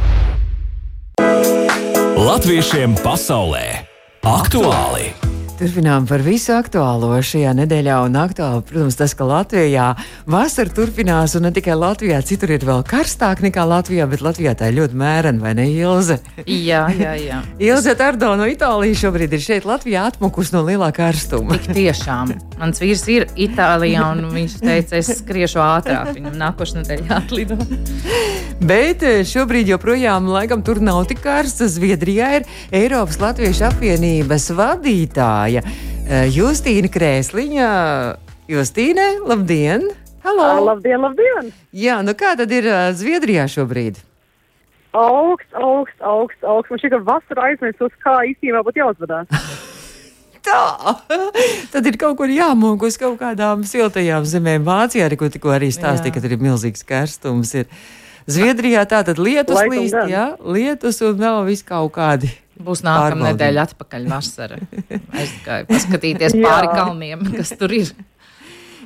Latviešiem 2.17 2.95
pasaulē! 3.03 3.85
Aktuāli! 4.23 5.32
Turpinām 5.53 6.07
par 6.09 6.23
visu 6.25 6.49
aktuālo 6.55 7.11
šajā 7.21 7.51
nedēļā. 7.53 7.99
Un 8.07 8.15
aktuāli, 8.17 8.63
protams, 8.65 8.95
tas, 8.97 9.11
ka 9.13 9.27
Latvijā 9.29 9.91
vasara 10.25 10.73
turpinās, 10.73 11.35
un 11.37 11.45
ne 11.45 11.51
tikai 11.53 11.75
Latvijā, 11.77 12.17
citur 12.25 12.55
ir 12.55 12.65
vēl 12.65 12.81
karstāk 12.89 13.43
nekā 13.45 13.61
Latvijā, 13.69 14.07
bet 14.09 14.23
Latvijā 14.25 14.55
tā 14.57 14.71
ir 14.71 14.79
ļoti 14.79 14.97
mērena, 14.97 15.43
vai 15.43 15.51
ne, 15.59 15.67
Ilze? 15.69 16.17
Jā, 16.47 16.87
jā, 16.97 17.13
jā. 17.21 17.41
Ilze 17.69 17.93
Tardo 17.99 18.31
no 18.39 18.47
Itālijas 18.49 19.03
šobrīd 19.03 19.35
ir 19.37 19.43
šeit 19.45 19.67
Latvijā 19.69 20.07
atmukus 20.09 20.49
no 20.55 20.63
lielā 20.65 20.89
karstuma. 20.95 21.59
Tik 21.61 21.77
tiešām. 21.77 22.33
Mans 22.57 22.81
vīrs 22.81 23.05
ir 23.13 23.27
Itālijā, 23.45 24.07
un 24.09 24.33
viņš 24.33 24.57
teica, 24.63 24.97
es 25.03 25.13
skriešu 25.21 25.61
ātrāk. 25.61 26.15
Viņam 26.17 26.33
nākošais 26.41 26.79
nedēļa 26.81 27.07
jāatlido. 27.11 27.59
bet 28.73 29.05
eh, 29.05 29.21
šobrīd 29.27 29.69
joprojām 29.75 30.33
laikam 30.33 30.65
tur 30.65 30.81
nav 30.81 31.03
tik 31.11 31.21
karsts. 31.21 31.77
Zviedrijā 31.77 32.33
ir 32.39 32.49
Eiropas 32.73 33.21
Latviešu 33.21 33.69
apvienības 33.69 34.49
vadītāja 34.57 35.42
vadītāja 35.43 35.63
eh, 36.07 36.29
Justīna 36.31 36.89
Krēsliņa. 36.91 37.67
Justīne, 38.47 39.19
labdien! 39.23 39.89
Halo! 40.23 40.65
Labdien, 40.65 41.01
labdien! 41.03 41.51
Jā, 41.71 42.01
nu 42.03 42.13
kā 42.15 42.35
tad 42.39 42.51
ir 42.51 42.67
uh, 42.67 42.91
Zviedrijā 42.95 43.47
šobrīd? 43.47 43.99
Augsts, 44.93 45.51
augsts, 45.57 45.99
augsts, 45.99 46.43
augsts. 46.43 46.69
Man 46.69 46.79
šķiet, 46.79 46.93
ka 46.93 46.99
vasarā 47.07 47.47
aizmirst, 47.49 47.95
kā 48.03 48.19
īstenībā 48.29 48.61
būtu 48.63 48.83
jāuzvedās. 48.83 49.27
Tā! 50.47 50.59
Tad 51.73 51.87
ir 51.87 51.97
kaut 51.99 52.17
kur 52.19 52.31
jāmūg 52.31 52.83
uz 52.83 52.99
kaut 52.99 53.15
kādām 53.21 53.63
siltajām 53.67 54.27
zemēm. 54.27 54.67
Vācijā 54.67 55.07
arī, 55.07 55.17
ko 55.19 55.31
tikko 55.31 55.55
arī 55.55 55.71
stāstīja, 55.71 56.17
ka 56.17 56.23
tur 56.23 56.35
ir 56.35 56.43
milzīgs 56.43 56.83
karstums. 56.87 57.55
Ir. 57.55 57.71
Zviedrijā 58.27 58.83
tā 58.87 59.01
tad 59.07 59.19
lietus 59.19 59.55
Laikam 59.55 59.79
līst, 59.79 59.95
gan. 59.95 60.11
jā, 60.11 60.25
lietus 60.43 60.99
un 61.03 61.15
vēl 61.19 61.43
vis 61.47 61.63
kaut 61.67 61.95
kādi 61.95 62.31
Būs 62.63 62.83
nākamā 62.85 63.33
nedēļa 63.33 63.67
atpakaļ 63.69 64.07
vasara. 64.11 64.59
Aizgāju 65.11 65.67
paskatīties 65.71 66.37
pāri 66.37 66.71
kalniem, 66.71 67.25
kas 67.35 67.53
tur 67.59 67.75
ir. 67.75 67.93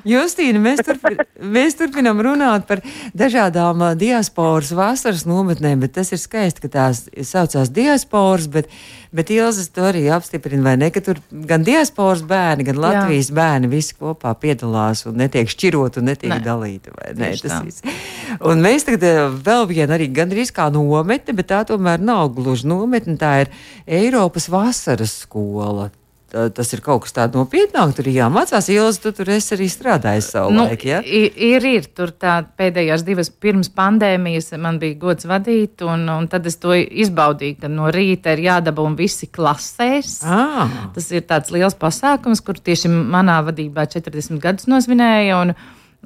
Justīna, 0.06 0.60
mēs, 0.62 0.82
turpin, 0.86 1.18
mēs 1.54 1.76
turpinām 1.78 2.20
runāt 2.22 2.66
par 2.68 2.82
dažādām 3.18 3.82
uh, 3.82 3.94
diasporas 3.98 4.70
vasaras 4.76 5.24
nometnēm, 5.28 5.80
bet 5.82 5.96
tas 5.98 6.12
ir 6.14 6.20
skaisti, 6.22 6.62
ka 6.64 6.70
tās 6.72 7.04
saucās 7.26 7.72
diasporas, 7.74 8.48
bet, 8.52 8.70
bet 9.14 9.32
Ilzas 9.34 9.70
to 9.74 9.86
arī 9.88 10.06
apstiprina, 10.14 10.62
vai 10.70 10.76
ne, 10.80 10.90
ka 10.94 11.02
tur 11.04 11.20
gan 11.30 11.66
diasporas 11.66 12.22
bērni, 12.28 12.68
gan 12.70 12.80
Latvijas 12.82 13.32
Jā. 13.32 13.38
bērni 13.40 13.72
visi 13.72 13.96
kopā 13.98 14.34
piedalās 14.38 15.04
un 15.08 15.18
netiek 15.22 15.50
šķirot 15.50 16.00
un 16.00 16.10
netiek 16.12 16.32
ne. 16.34 16.40
dalīti, 16.44 16.94
vai 16.94 17.12
ne? 17.14 17.32
Tieši 17.32 17.46
tas 17.46 17.62
viss. 17.66 18.02
Un 18.44 18.64
mēs 18.64 18.86
tagad 18.88 19.06
uh, 19.08 19.38
vēl 19.44 19.68
vienu 19.72 19.98
arī 19.98 20.10
gandrīz 20.14 20.54
kā 20.54 20.68
nometni, 20.74 21.36
bet 21.38 21.50
tā 21.52 21.64
tomēr 21.68 22.02
nav 22.02 22.30
gluži 22.36 22.68
nometni, 22.70 23.18
tā 23.20 23.38
ir 23.44 23.54
Eiropas 23.86 24.50
vasaras 24.52 25.22
skola 25.24 25.90
tas 26.28 26.72
ir 26.76 26.82
kaut 26.84 27.04
kas 27.04 27.14
tāds 27.16 27.36
nopietnāks. 27.36 27.96
Tur 27.96 28.08
ir 28.10 28.18
jāmācās, 28.18 28.68
jo 28.72 28.84
tu 29.00 29.12
tur 29.16 29.30
esi 29.32 29.54
arī 29.56 29.68
strādājis 29.72 30.30
savu 30.34 30.52
nu, 30.52 30.66
laiku. 30.68 30.90
Ja? 30.90 31.00
Ir, 31.02 31.64
ir, 31.64 31.88
tur 31.96 32.12
tā 32.12 32.40
pēdējās 32.58 33.04
divas 33.06 33.30
pirms 33.32 33.70
pandēmijas 33.72 34.52
man 34.60 34.80
bija 34.82 34.98
gods 35.00 35.28
vadīt, 35.28 35.84
un, 35.86 36.04
un 36.12 36.28
tad 36.28 36.46
es 36.50 36.58
to 36.60 36.76
izbaudīju, 36.76 37.60
ka 37.62 37.72
no 37.72 37.88
rīta 37.94 38.36
ir 38.36 38.44
jādabūna 38.48 38.98
visi 38.98 39.30
klasēs. 39.32 40.20
Ah. 40.28 40.92
Tas 40.96 41.08
ir 41.14 41.24
tāds 41.28 41.52
liels 41.54 41.78
pasākums, 41.78 42.44
kur 42.44 42.60
tieši 42.60 42.92
manā 42.92 43.40
vadībā 43.48 43.88
40 43.88 44.42
gadus 44.44 44.70
nosvinēja. 44.70 45.42
Un, 45.42 45.56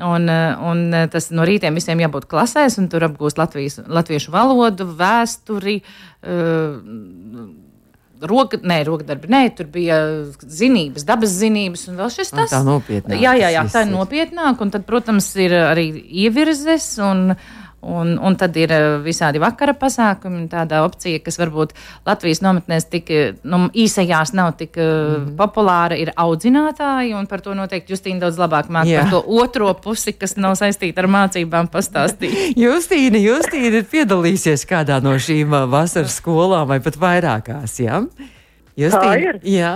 Un, 0.01 0.25
un 0.25 0.79
tas 1.13 1.27
no 1.37 1.45
rītiem 1.45 1.77
visiem 1.77 2.01
jābūt 2.01 2.25
klasēs, 2.31 2.79
un 2.81 2.87
tur 2.89 3.05
apgūst 3.05 3.37
Latvijas, 3.37 3.75
latviešu 3.93 4.33
valodu, 4.33 4.87
vēsturi, 4.97 5.75
uh, 5.85 6.81
roka, 8.29 8.59
nē, 8.63 8.79
rokdarbi, 8.87 9.31
nē, 9.33 9.43
tur 9.57 9.69
bija 9.73 9.99
zinības, 10.43 11.07
dabas 11.09 11.35
zinības 11.41 11.87
un 11.91 11.99
vēl 12.01 12.13
šis 12.15 12.33
tas. 12.35 12.53
Tā 12.53 12.63
nopietnāk. 12.67 13.19
Jā, 13.21 13.35
jā, 13.39 13.51
jā, 13.57 13.65
tā 13.73 13.85
ir 13.87 13.93
nopietnāk, 13.93 14.63
un 14.63 14.73
tad, 14.75 14.87
protams, 14.89 15.29
ir 15.43 15.55
arī 15.65 15.89
ievirzes 16.25 16.89
un, 17.03 17.35
Un, 17.83 18.13
un 18.23 18.37
tad 18.39 18.55
ir 18.61 18.71
eh, 18.71 18.85
visādi 19.03 19.41
vakara 19.43 19.75
pasākumi, 19.75 20.45
tāda 20.51 20.85
opcija, 20.87 21.19
kas 21.25 21.39
varbūt 21.41 21.73
Latvijas 22.07 22.39
nometnēs 22.45 22.87
tik 22.93 23.11
nu, 23.43 23.65
īsajās 23.75 24.31
nav 24.39 24.53
tik 24.61 24.79
mm. 24.79 25.33
populāra, 25.39 25.99
ir 25.99 26.13
audzinātāji, 26.15 27.17
un 27.19 27.27
par 27.31 27.43
to 27.43 27.57
noteikti 27.59 27.97
Justīna 27.97 28.23
daudz 28.23 28.39
labāk 28.39 28.71
māca 28.71 29.03
par 29.03 29.11
to 29.11 29.23
otro 29.43 29.73
pusi, 29.83 30.15
kas 30.15 30.37
nav 30.39 30.55
saistīta 30.61 31.03
ar 31.03 31.11
mācībām 31.11 31.73
pastāstīt. 31.73 32.55
Justīna, 32.65 33.19
Justīna 33.19 33.83
ir 33.83 33.91
piedalīsies 33.91 34.63
kādā 34.71 35.01
no 35.03 35.17
šīm 35.19 35.59
vasaras 35.73 36.21
skolām 36.23 36.71
vai 36.71 36.79
pat 36.85 37.01
vairākās? 37.03 37.81
Ja? 37.83 38.05
Justīna, 38.73 39.05
tā 39.05 39.17
ir. 39.21 39.39
Jā, 39.45 39.71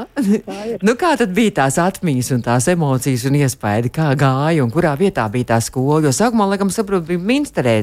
tā 0.47 0.57
ir. 0.71 0.83
nu, 0.87 0.95
kā 0.97 1.11
tad 1.21 1.33
bija 1.37 1.53
tās 1.59 1.77
atmiņas 1.83 2.31
un 2.33 2.45
tās 2.47 2.69
emocijas 2.73 3.27
un 3.29 3.35
iespaidi, 3.37 3.91
kā 3.93 4.07
gāja 4.17 4.65
un 4.65 4.71
kurā 4.73 4.95
vietā 4.97 5.27
bija 5.33 5.51
tā 5.51 5.59
skola? 5.65 5.99
Jo 6.07 6.13
sākumā, 6.17 6.47
laikam, 6.53 6.71
saprotu, 6.73 7.05
bija 7.11 7.21
Minsterē, 7.29 7.75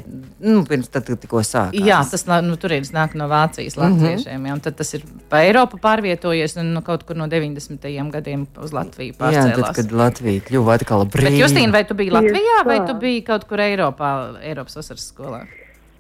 nu, 0.41 0.63
pirms 0.65 0.89
tad 0.93 1.05
tikko 1.11 1.43
sākās. 1.45 1.77
Jā, 1.77 1.99
tas 2.09 2.25
nu, 2.45 2.57
turienes 2.57 2.89
nāk 2.95 3.13
no 3.19 3.29
Vācijas 3.29 3.77
mhm. 3.77 3.83
latviešiem, 3.83 4.33
mm 4.33 4.41
-hmm. 4.41 4.49
jā, 4.49 4.57
un 4.57 4.63
tad 4.65 4.79
tas 4.81 4.93
ir 4.97 5.05
pa 5.29 5.43
Eiropu 5.45 5.77
pārvietojies 5.83 6.57
un 6.63 6.73
nu, 6.73 6.81
kaut 6.81 7.05
kur 7.05 7.19
no 7.19 7.27
90. 7.29 8.09
gadiem 8.11 8.47
uz 8.57 8.73
Latviju 8.73 9.13
pārcēlās. 9.19 9.53
Jā, 9.53 9.61
tad, 9.61 9.75
kad 9.75 9.91
Latvija 9.91 10.41
kļuva 10.49 10.79
atkal 10.79 11.05
brīva. 11.05 11.29
Bet, 11.29 11.39
Justīna, 11.43 11.71
vai 11.71 11.83
tu 11.85 11.93
biji 11.93 12.11
Latvijā 12.11 12.65
vai 12.65 12.79
tu 12.87 12.97
biji 12.97 13.21
kaut 13.21 13.45
kur 13.45 13.61
Eiropā, 13.61 14.41
Eiropas 14.41 14.75
vasaras 14.81 15.13
skolā? 15.13 15.45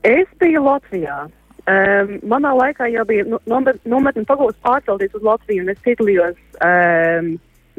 Es 0.03 0.27
biju 0.39 0.65
Latvijā. 0.65 1.29
Um, 1.63 2.17
manā 2.27 2.49
laikā 2.59 2.89
jau 2.91 3.05
bija 3.07 3.23
nu, 3.23 3.37
nometne 3.47 4.25
pagūst 4.27 4.57
pārcelties 4.65 5.13
uz 5.15 5.23
Latviju, 5.23 5.63
un 5.63 5.71
es 5.71 5.79
piedalījos 5.85 6.35
um, 6.59 7.29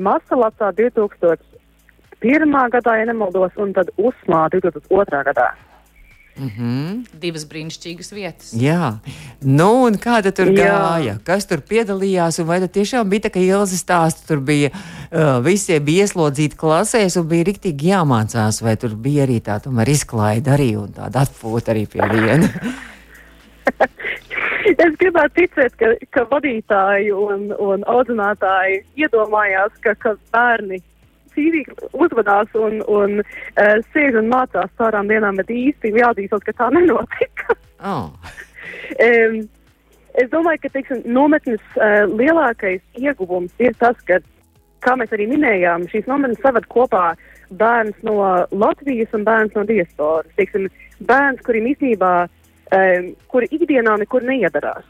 Masalacā 0.00 0.70
2001. 0.78 2.56
gadā, 2.72 2.96
ja 2.96 3.04
nemaldos, 3.10 3.52
un 3.60 3.74
tad 3.76 3.92
Usmā 4.00 4.46
2002. 4.54 5.20
gadā. 5.28 5.50
Mm 6.34 6.48
-hmm. 6.48 7.20
Divas 7.20 7.44
brīnišķīgas 7.44 8.14
vietas. 8.14 8.52
Jā, 8.52 8.98
nu, 9.40 9.84
un 9.84 9.94
kāda 9.94 10.32
tur 10.32 10.46
Jā. 10.46 10.64
gāja? 10.64 11.18
Kas 11.24 11.46
tur 11.46 11.60
piedalījās? 11.60 12.44
Vai 12.46 12.60
tas 12.60 12.70
tiešām 12.70 13.08
bija 13.08 13.20
tā, 13.20 13.30
ka 13.30 13.38
Ilza 13.38 13.76
stāsta, 13.76 14.26
tur 14.26 14.40
bija 14.40 14.70
uh, 14.70 15.44
visi 15.44 15.80
bija 15.80 16.02
ieslodzīti 16.02 16.56
klasēs 16.56 17.20
un 17.20 17.28
bija 17.28 17.44
riktīgi 17.44 17.92
jāmācās, 17.92 18.62
vai 18.62 18.76
tur 18.76 18.96
bija 18.96 19.22
arī 19.22 19.40
tā, 19.40 19.60
tomēr 19.60 19.88
izklaida 19.88 20.56
arī 20.56 20.76
un 20.76 20.88
tāda 20.88 21.20
atpūta 21.20 21.70
arī 21.70 21.86
pie 21.86 22.00
viena? 22.00 22.48
es 24.84 24.96
gribētu 25.00 25.42
ticēt, 25.42 25.76
ka, 25.80 25.92
ka 26.14 26.24
vadītāji 26.32 27.12
un, 27.16 27.48
un 27.60 27.84
audzinātāji 27.90 28.82
iedomājās, 29.04 29.76
ka, 29.84 29.94
ka 30.00 30.14
bērni 30.34 30.80
cīvīgi 31.34 31.74
uzvedās 31.98 32.52
un, 32.58 32.78
un 32.90 33.20
uh, 33.20 33.74
sēž 33.94 34.20
un 34.20 34.30
mācās 34.30 34.70
tādām 34.78 35.10
dienām, 35.10 35.40
bet 35.40 35.50
īsti 35.50 35.94
jāatzīstot, 35.98 36.46
ka 36.46 36.56
tā 36.60 36.70
nenotika. 36.76 37.58
oh. 37.82 38.12
um, 39.08 39.40
es 40.20 40.30
domāju, 40.32 40.62
ka 40.62 40.74
teiksim, 40.76 41.02
nometnes 41.16 41.64
uh, 41.76 42.04
lielākais 42.14 42.82
ieguvums 43.00 43.52
ir 43.62 43.74
tas, 43.82 43.98
ka, 44.08 44.20
kā 44.84 44.96
mēs 45.00 45.12
arī 45.16 45.28
minējām, 45.32 45.88
šīs 45.90 46.06
nometnes 46.10 46.42
saved 46.44 46.68
kopā 46.72 47.14
bērns 47.54 47.98
no 48.06 48.16
Latvijas 48.50 49.12
un 49.14 49.24
bērns 49.26 49.54
no 49.56 49.62
diasporas. 49.68 50.30
Teiksim, 50.38 50.68
bērns, 51.06 51.42
kuriem 51.46 51.68
īstenībā 51.72 52.14
uh, 52.24 52.40
um, 52.72 53.10
kuri 53.28 53.48
ikdienā 53.52 53.98
nekur 54.02 54.24
neiedarās. 54.26 54.86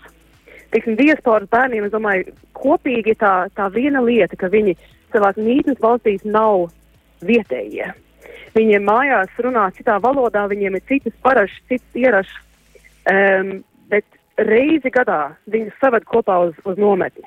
Teiksim, 0.74 0.96
diasporas 0.98 1.48
bērniem, 1.52 1.86
es 1.86 1.92
domāju, 1.94 2.32
kopīgi 2.58 3.14
tā, 3.20 3.34
tā 3.54 3.68
viena 3.74 4.02
lieta, 4.02 4.36
ka 4.36 4.50
viņi 4.50 4.74
savās 5.14 5.38
mītnes 5.38 5.78
valstīs 5.82 6.24
nav 6.26 6.68
vietējie. 7.24 7.92
Viņiem 8.54 8.86
mājās 8.86 9.38
runā 9.42 9.68
citā 9.74 10.00
valodā, 10.02 10.46
viņiem 10.50 10.78
ir 10.78 10.84
citas 10.90 11.14
parašas, 11.22 11.62
citas 11.70 11.98
ierašas, 11.98 12.36
um, 13.10 13.56
bet 13.90 14.06
reizi 14.38 14.90
gadā 14.94 15.34
viņi 15.50 15.72
saved 15.80 16.06
kopā 16.10 16.40
uz, 16.48 16.58
uz 16.66 16.78
nometni. 16.78 17.26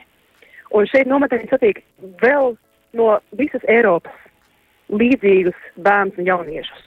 Un 0.75 0.87
šeit 0.91 1.07
nometnē 1.07 1.45
satiek 1.47 1.79
vēl 2.21 2.55
no 2.99 3.07
visas 3.39 3.63
Eiropas 3.71 4.15
līdzīgus 4.91 5.55
bērnus 5.83 6.19
un 6.19 6.27
jauniešus. 6.27 6.83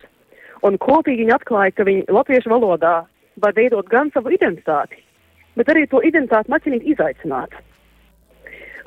Un 0.64 0.76
kopīgi 0.80 1.24
viņi 1.24 1.34
atklāja, 1.36 1.72
ka 1.76 1.86
viņi 1.88 2.08
latviešu 2.12 2.52
valodā 2.52 2.94
var 3.36 3.54
veidot 3.56 3.88
gan 3.88 4.10
savu 4.14 4.32
identitāti, 4.34 4.98
bet 5.56 5.68
arī 5.68 5.86
to 5.90 6.02
identitāti 6.02 6.50
maķinīt 6.50 6.88
izaicināt. 6.94 7.54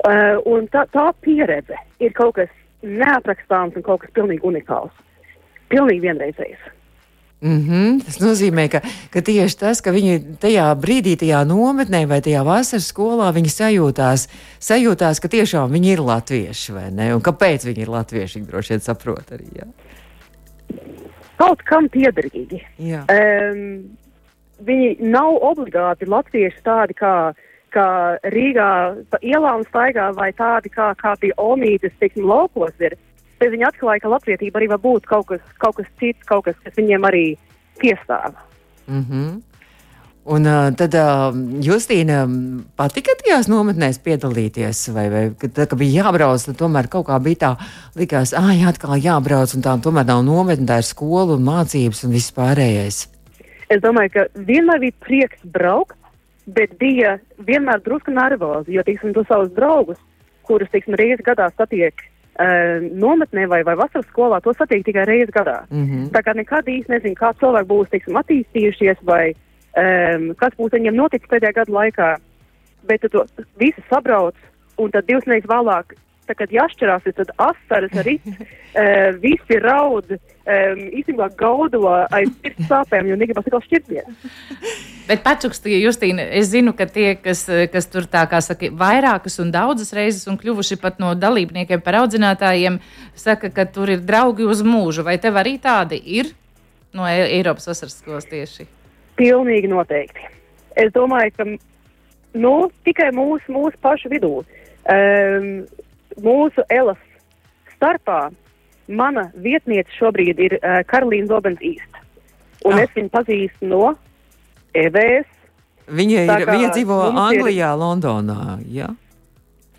Uh, 0.04 0.36
un 0.44 0.66
tā, 0.68 0.84
tā 0.92 1.08
pieredze 1.24 1.78
ir 2.02 2.12
kaut 2.12 2.34
kas 2.36 2.50
neaprakstāms 2.84 3.76
un 3.78 3.84
kaut 3.86 4.02
kas 4.02 4.12
pilnīgi 4.16 4.44
unikāls. 4.44 4.92
Pilnīgi 5.72 6.04
vienreizējs. 6.04 6.72
Mm 7.44 7.60
-hmm. 7.60 8.04
Tas 8.04 8.20
nozīmē, 8.20 8.68
ka, 8.68 8.80
ka 9.10 9.20
tieši 9.20 9.58
tas, 9.58 9.80
ka 9.80 9.92
viņi 9.92 10.36
tajā 10.40 10.64
brīdī, 10.80 11.16
tajā 11.16 11.44
nometnē 11.44 12.06
vai 12.08 12.20
tajā 12.20 12.44
vasaras 12.44 12.88
skolā, 12.88 13.32
viņi 13.34 13.50
sajūtās, 13.52 14.28
sajūtās 14.60 15.20
ka 15.20 15.28
tiešām 15.28 15.72
viņi 15.72 15.92
ir 15.92 16.00
latvieši, 16.00 16.72
vai 16.72 16.90
ne? 16.90 17.14
Un 17.14 17.20
kāpēc 17.20 17.66
viņi 17.66 17.80
ir 17.80 17.88
latvieši, 17.88 18.38
viņi 18.38 18.46
droši 18.46 18.72
vien 18.72 18.80
saprot 18.80 19.32
arī. 19.32 19.44
Jā. 19.56 19.66
Kaut 21.36 21.62
kam 21.62 21.88
piederīgi. 21.88 22.62
Um, 22.78 23.96
viņi 24.66 25.10
nav 25.14 25.38
obligāti 25.50 26.08
latvieši 26.08 26.62
tādi 26.66 26.96
kā, 26.98 27.32
kā 27.74 27.88
Rīgā 28.34 28.70
pa 29.10 29.20
ielām 29.22 29.64
staigā 29.68 30.10
vai 30.16 30.30
tādi 30.36 30.72
kā, 30.72 30.92
kā 31.00 31.14
pie 31.20 31.32
Omītes, 31.40 31.94
teiksim, 32.00 32.26
laukos 32.28 32.74
ir. 32.80 32.98
Tad 33.38 33.50
viņi 33.52 33.66
atklāja, 33.68 34.04
ka 34.04 34.12
latvietība 34.12 34.60
arī 34.60 34.70
var 34.70 34.82
būt 34.84 35.08
kaut 35.10 35.26
kas, 35.32 35.42
kaut 35.58 35.80
kas 35.80 35.90
cits, 36.00 36.22
kaut 36.28 36.46
kas, 36.46 36.60
kas 36.64 36.76
viņiem 36.78 37.08
arī 37.10 37.26
piestāv. 37.82 38.38
Mm 38.86 39.04
-hmm. 39.10 39.42
Un 40.24 40.46
uh, 40.48 40.70
tad 40.72 40.94
uh, 40.96 41.34
Justīna 41.60 42.22
patika 42.76 43.12
tajās 43.20 43.44
nometnēs 43.52 43.98
piedalīties, 44.00 44.92
vai, 44.96 45.10
vai 45.12 45.24
tad, 45.36 45.66
kad 45.68 45.76
bija 45.76 46.04
jābrauc, 46.04 46.46
tad 46.46 46.56
tomēr 46.56 46.88
kaut 46.88 47.06
kā 47.10 47.18
bija 47.20 47.36
tā, 47.42 47.50
likās, 47.94 48.32
ah, 48.32 48.48
jā, 48.56 48.72
atkal 48.72 48.96
jābrauc, 48.96 49.52
un 49.54 49.62
tā 49.66 49.76
tomēr 49.84 50.08
nav 50.08 50.22
nometne, 50.24 50.64
tā 50.64 50.80
ir 50.80 50.88
skola 50.88 51.36
un 51.36 51.44
mācības 51.44 52.04
un 52.04 52.16
viss 52.16 52.32
pārējais. 52.32 53.13
Es 53.72 53.80
domāju, 53.84 54.12
ka 54.14 54.24
vienmēr 54.48 54.82
bija 54.82 54.96
prieks 55.04 55.44
braukt, 55.54 55.96
bet 56.46 56.74
bija 56.80 57.18
vienmēr 57.46 57.80
drusku 57.84 58.12
nervozi, 58.12 58.74
jo, 58.76 58.82
teiksim, 58.84 59.14
tu 59.16 59.24
savus 59.28 59.52
draugus, 59.56 60.00
kurus, 60.44 60.68
teiksim, 60.72 60.96
reizi 61.00 61.24
gadā 61.24 61.48
satiek 61.56 62.04
uh, 62.04 62.84
nometnē 62.92 63.46
vai, 63.48 63.62
vai 63.64 63.76
vasaras 63.80 64.06
skolā, 64.10 64.42
to 64.44 64.52
satiek 64.58 64.84
tikai 64.84 65.06
reizi 65.08 65.32
gadā. 65.32 65.62
Mm 65.70 65.86
-hmm. 65.86 66.10
Tā 66.12 66.22
kā 66.22 66.36
nekad 66.36 66.68
īsti 66.68 66.92
nezinu, 66.92 67.16
kā 67.16 67.32
cilvēki 67.40 67.70
būs, 67.72 67.90
teiksim, 67.90 68.20
attīstījušies 68.20 69.00
vai 69.02 69.32
um, 69.32 70.34
kas 70.34 70.52
būs 70.58 70.76
viņiem 70.76 70.96
noticis 70.96 71.28
pēdējā 71.28 71.52
gada 71.54 71.72
laikā. 71.72 72.16
Bet 72.84 73.00
tu 73.00 73.08
to 73.08 73.24
visu 73.56 73.80
sabrauc, 73.88 74.34
un 74.76 74.90
tad 74.90 75.06
divas 75.06 75.24
nedēļas 75.24 75.48
vēlāk 75.48 75.94
tā, 76.28 76.36
kad 76.38 76.52
jāšķirās, 76.52 77.06
tad 77.16 77.30
asaras 77.40 77.94
arī 78.02 78.16
uh, 78.24 79.14
visi 79.24 79.58
raud, 79.62 80.14
um, 80.14 80.82
īstenībā 81.00 81.30
gaudo 81.38 81.84
aiz 81.90 82.32
sirds 82.40 82.68
sāpēm, 82.70 83.08
jo 83.10 83.18
negribas 83.20 83.46
atkal 83.46 83.62
šķirties. 83.64 84.28
Bet 85.08 85.20
pačukstī, 85.20 85.74
Justīna, 85.82 86.24
es 86.32 86.48
zinu, 86.48 86.72
ka 86.76 86.86
tie, 86.88 87.10
kas, 87.20 87.44
kas 87.72 87.90
tur 87.92 88.06
tā 88.08 88.22
kā 88.30 88.40
saka, 88.44 88.70
vairākas 88.72 89.36
un 89.42 89.50
daudzas 89.52 89.92
reizes 89.96 90.24
un 90.30 90.38
kļuvuši 90.40 90.78
pat 90.80 90.96
no 91.02 91.12
dalībniekiem 91.18 91.82
par 91.84 92.00
audzinātājiem, 92.00 92.78
saka, 93.18 93.52
ka 93.52 93.66
tur 93.68 93.92
ir 93.92 94.00
draugi 94.00 94.48
uz 94.48 94.64
mūžu. 94.64 95.04
Vai 95.04 95.18
tev 95.20 95.36
arī 95.40 95.58
tādi 95.60 96.00
ir 96.16 96.32
no 96.96 97.04
e 97.10 97.20
Eiropas 97.36 97.68
vasaras 97.68 97.98
skolas 98.00 98.24
tieši? 98.30 98.64
Pilnīgi 99.20 99.68
noteikti. 99.68 100.30
Es 100.80 100.88
domāju, 100.94 101.36
ka 101.36 101.46
nu, 102.40 102.54
tikai 102.86 103.10
mūsu, 103.14 103.52
mūsu 103.54 103.78
pašu 103.84 104.10
vidū. 104.12 104.38
Um, 104.90 105.50
mūsu 106.22 106.64
elas 106.72 107.00
starpā 107.74 108.28
mana 108.88 109.28
vietniece 109.40 109.90
šobrīd 109.98 110.40
ir 110.44 110.56
uh, 110.58 110.82
Karolīna 110.88 111.30
Zobens 111.30 111.62
īsta. 111.64 112.02
Un 112.64 112.76
ah. 112.76 112.84
es 112.84 112.92
viņu 112.96 113.12
pazīstu 113.12 113.68
no 113.68 113.94
EVS. 114.76 115.30
Viņa, 115.84 116.20
ir, 116.24 116.46
viņa 116.48 116.68
dzīvo 116.72 117.00
Anglijā, 117.12 117.72
ir... 117.74 117.80
Londonā. 117.80 118.58
Ja? 118.72 118.88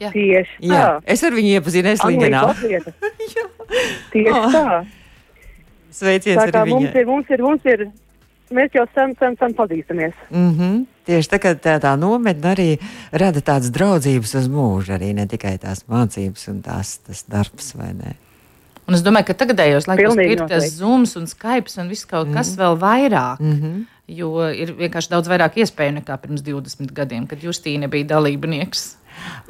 Jā. 0.01 0.11
Tieši 0.11 0.59
tā. 0.59 0.69
Jā. 0.69 0.87
Es 1.07 1.23
ar 1.25 1.33
viņu 1.33 1.55
iepazinu 1.59 1.93
Eslingenā. 1.95 2.43
Tieši 4.13 4.33
oh. 4.33 4.49
tā. 4.53 4.81
Sveiciens 5.95 6.41
tā 6.41 6.49
arī 6.49 6.65
viņai. 6.67 6.75
Mums 6.75 6.99
ir, 6.99 7.07
mums 7.07 7.31
ir, 7.31 7.45
mums 7.45 7.69
ir 7.71 7.85
mēs 8.51 8.75
jau 8.75 8.85
sen, 8.93 9.15
sen, 9.19 9.37
sen 9.39 9.53
pazīstamies. 9.57 10.13
Mm 10.29 10.51
-hmm. 10.57 10.85
Tieši 11.05 11.29
tā, 11.29 11.39
tā, 11.61 11.79
tā 11.79 11.95
nometne 11.97 12.51
arī 12.51 12.69
rada 13.11 13.41
tādas 13.41 13.69
draudzības 13.69 14.35
uz 14.35 14.47
mūžu, 14.47 14.93
arī 14.97 15.13
ne 15.13 15.27
tikai 15.27 15.57
tās 15.57 15.85
mācības 15.87 16.47
un 16.49 16.61
tās, 16.61 16.97
tas 16.97 17.25
darbs, 17.29 17.75
vai 17.75 17.93
ne? 17.93 18.15
Un 18.87 18.93
es 18.93 19.01
domāju, 19.01 19.25
ka 19.25 19.33
tagadējos 19.33 19.87
laikos 19.87 20.17
ir 20.21 20.43
tas 20.47 20.67
zooms 20.77 21.15
un 21.15 21.25
skype 21.27 21.73
un 21.81 21.89
viss 21.89 22.05
kaut 22.05 22.33
kas 22.33 22.51
mm 22.51 22.55
-hmm. 22.55 22.61
vēl 22.61 22.79
vairāk. 22.79 23.39
Mm 23.39 23.61
-hmm. 23.61 23.85
Jo 24.07 24.49
ir 24.53 24.75
vienkārši 24.77 25.09
daudz 25.09 25.27
vairāk 25.27 25.57
iespēju 25.57 25.93
nekā 25.93 26.17
pirms 26.17 26.41
20 26.41 26.93
gadiem, 26.93 27.27
kad 27.27 27.43
Justīna 27.43 27.87
bija 27.87 28.05
dalībnieks. 28.05 28.97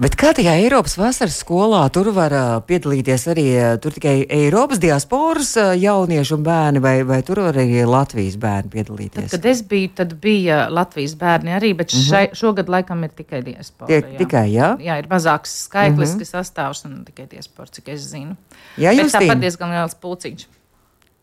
Bet 0.02 0.18
kā 0.20 0.34
tajā 0.36 0.58
Eiropas 0.60 0.98
vasaras 1.00 1.38
skolā 1.40 1.82
tur 1.96 2.10
var 2.16 2.34
piedalīties 2.68 3.24
arī 3.32 3.46
tur 3.84 3.96
tikai 3.96 4.26
Eiropas 4.38 4.82
diasporas 4.84 5.54
jaunieši 5.80 6.34
un 6.36 6.44
bērni, 6.44 6.82
vai, 6.84 6.96
vai 7.08 7.22
tur 7.24 7.40
var 7.46 7.60
arī 7.62 7.86
Latvijas 7.88 8.36
bērni 8.42 8.74
piedalīties? 8.74 9.30
Tad, 9.32 9.38
kad 9.38 9.48
es 9.54 9.62
biju, 9.70 9.94
tad 10.02 10.18
bija 10.24 10.66
Latvijas 10.74 11.16
bērni 11.20 11.56
arī, 11.56 11.72
bet 11.80 11.96
šai, 11.96 12.26
šogad 12.36 12.72
laikam 12.72 13.06
ir 13.08 13.16
tikai 13.16 13.40
diaspora. 13.46 13.88
Tie, 13.94 14.02
jā. 14.02 14.18
tikai, 14.20 14.46
jā? 14.52 14.74
Jā, 14.84 15.00
ir 15.00 15.08
mazāks 15.12 15.56
skaitlis, 15.70 16.18
kas 16.20 16.36
sastāvs 16.36 16.84
un 16.90 17.00
tikai 17.08 17.30
diaspora, 17.32 17.72
cik 17.72 17.94
es 17.96 18.10
zinu. 18.12 18.36
Jā, 18.76 18.92
Justīna. 18.92 19.22
tāpat 19.22 19.48
diezgan 19.48 19.74
liels 19.78 19.96
pulciņš. 20.04 20.46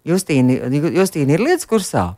Justīna, 0.08 0.58
Justīna 0.96 1.36
ir 1.36 1.44
lietas 1.44 1.68
kursā? 1.68 2.12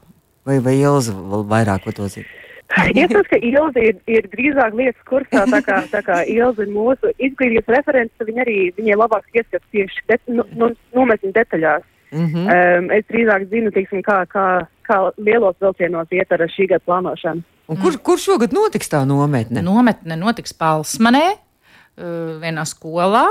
Vai, 0.47 0.61
vai 0.63 0.79
Ilza 0.79 1.13
vēl 1.17 1.45
vairāk 1.49 1.85
par 1.87 1.97
to 1.97 2.09
zina? 2.13 2.44
Iespējams, 2.97 3.29
ka 3.29 3.39
Ilza 3.45 3.83
ir, 3.85 3.99
ir 4.11 4.29
drīzāk 4.33 4.77
lietas 4.79 5.09
kursā, 5.09 5.45
tā 5.53 5.61
kā, 5.65 5.81
tā 5.93 6.01
kā 6.07 6.21
Ilza 6.31 6.65
ir 6.65 6.73
mūsu 6.73 7.13
izglītības 7.19 7.73
referents, 7.77 8.15
tad 8.19 8.31
viņa 8.31 8.45
arī 8.47 8.57
viņai 8.79 8.97
labāk 8.99 9.27
ieskats 9.37 9.67
tieši 9.75 10.07
det, 10.11 10.21
nu, 10.33 10.47
nu, 10.57 10.71
nometņu 10.97 11.35
detaļās. 11.37 11.85
Mm 12.15 12.27
-hmm. 12.31 12.47
Um, 12.47 12.91
es 12.95 13.05
drīzāk 13.11 13.49
zinu, 13.51 13.71
teiksim, 13.75 14.03
kā, 14.03 14.23
kā, 14.31 14.67
kā 14.87 14.99
lielos 15.19 15.57
vilcienos 15.61 16.09
iet 16.11 16.33
ar 16.33 16.47
šī 16.47 16.69
gada 16.71 16.85
plānošanu. 16.87 17.43
Un 17.69 17.77
kur, 17.81 17.97
kur 17.99 18.19
šogad 18.21 18.53
notiks 18.53 18.91
tā 18.93 19.05
nometne? 19.09 19.63
Nometne 19.63 20.17
notiks 20.17 20.53
Palsmanē, 20.53 21.25
uh, 21.33 22.41
vienā 22.41 22.65
skolā. 22.65 23.27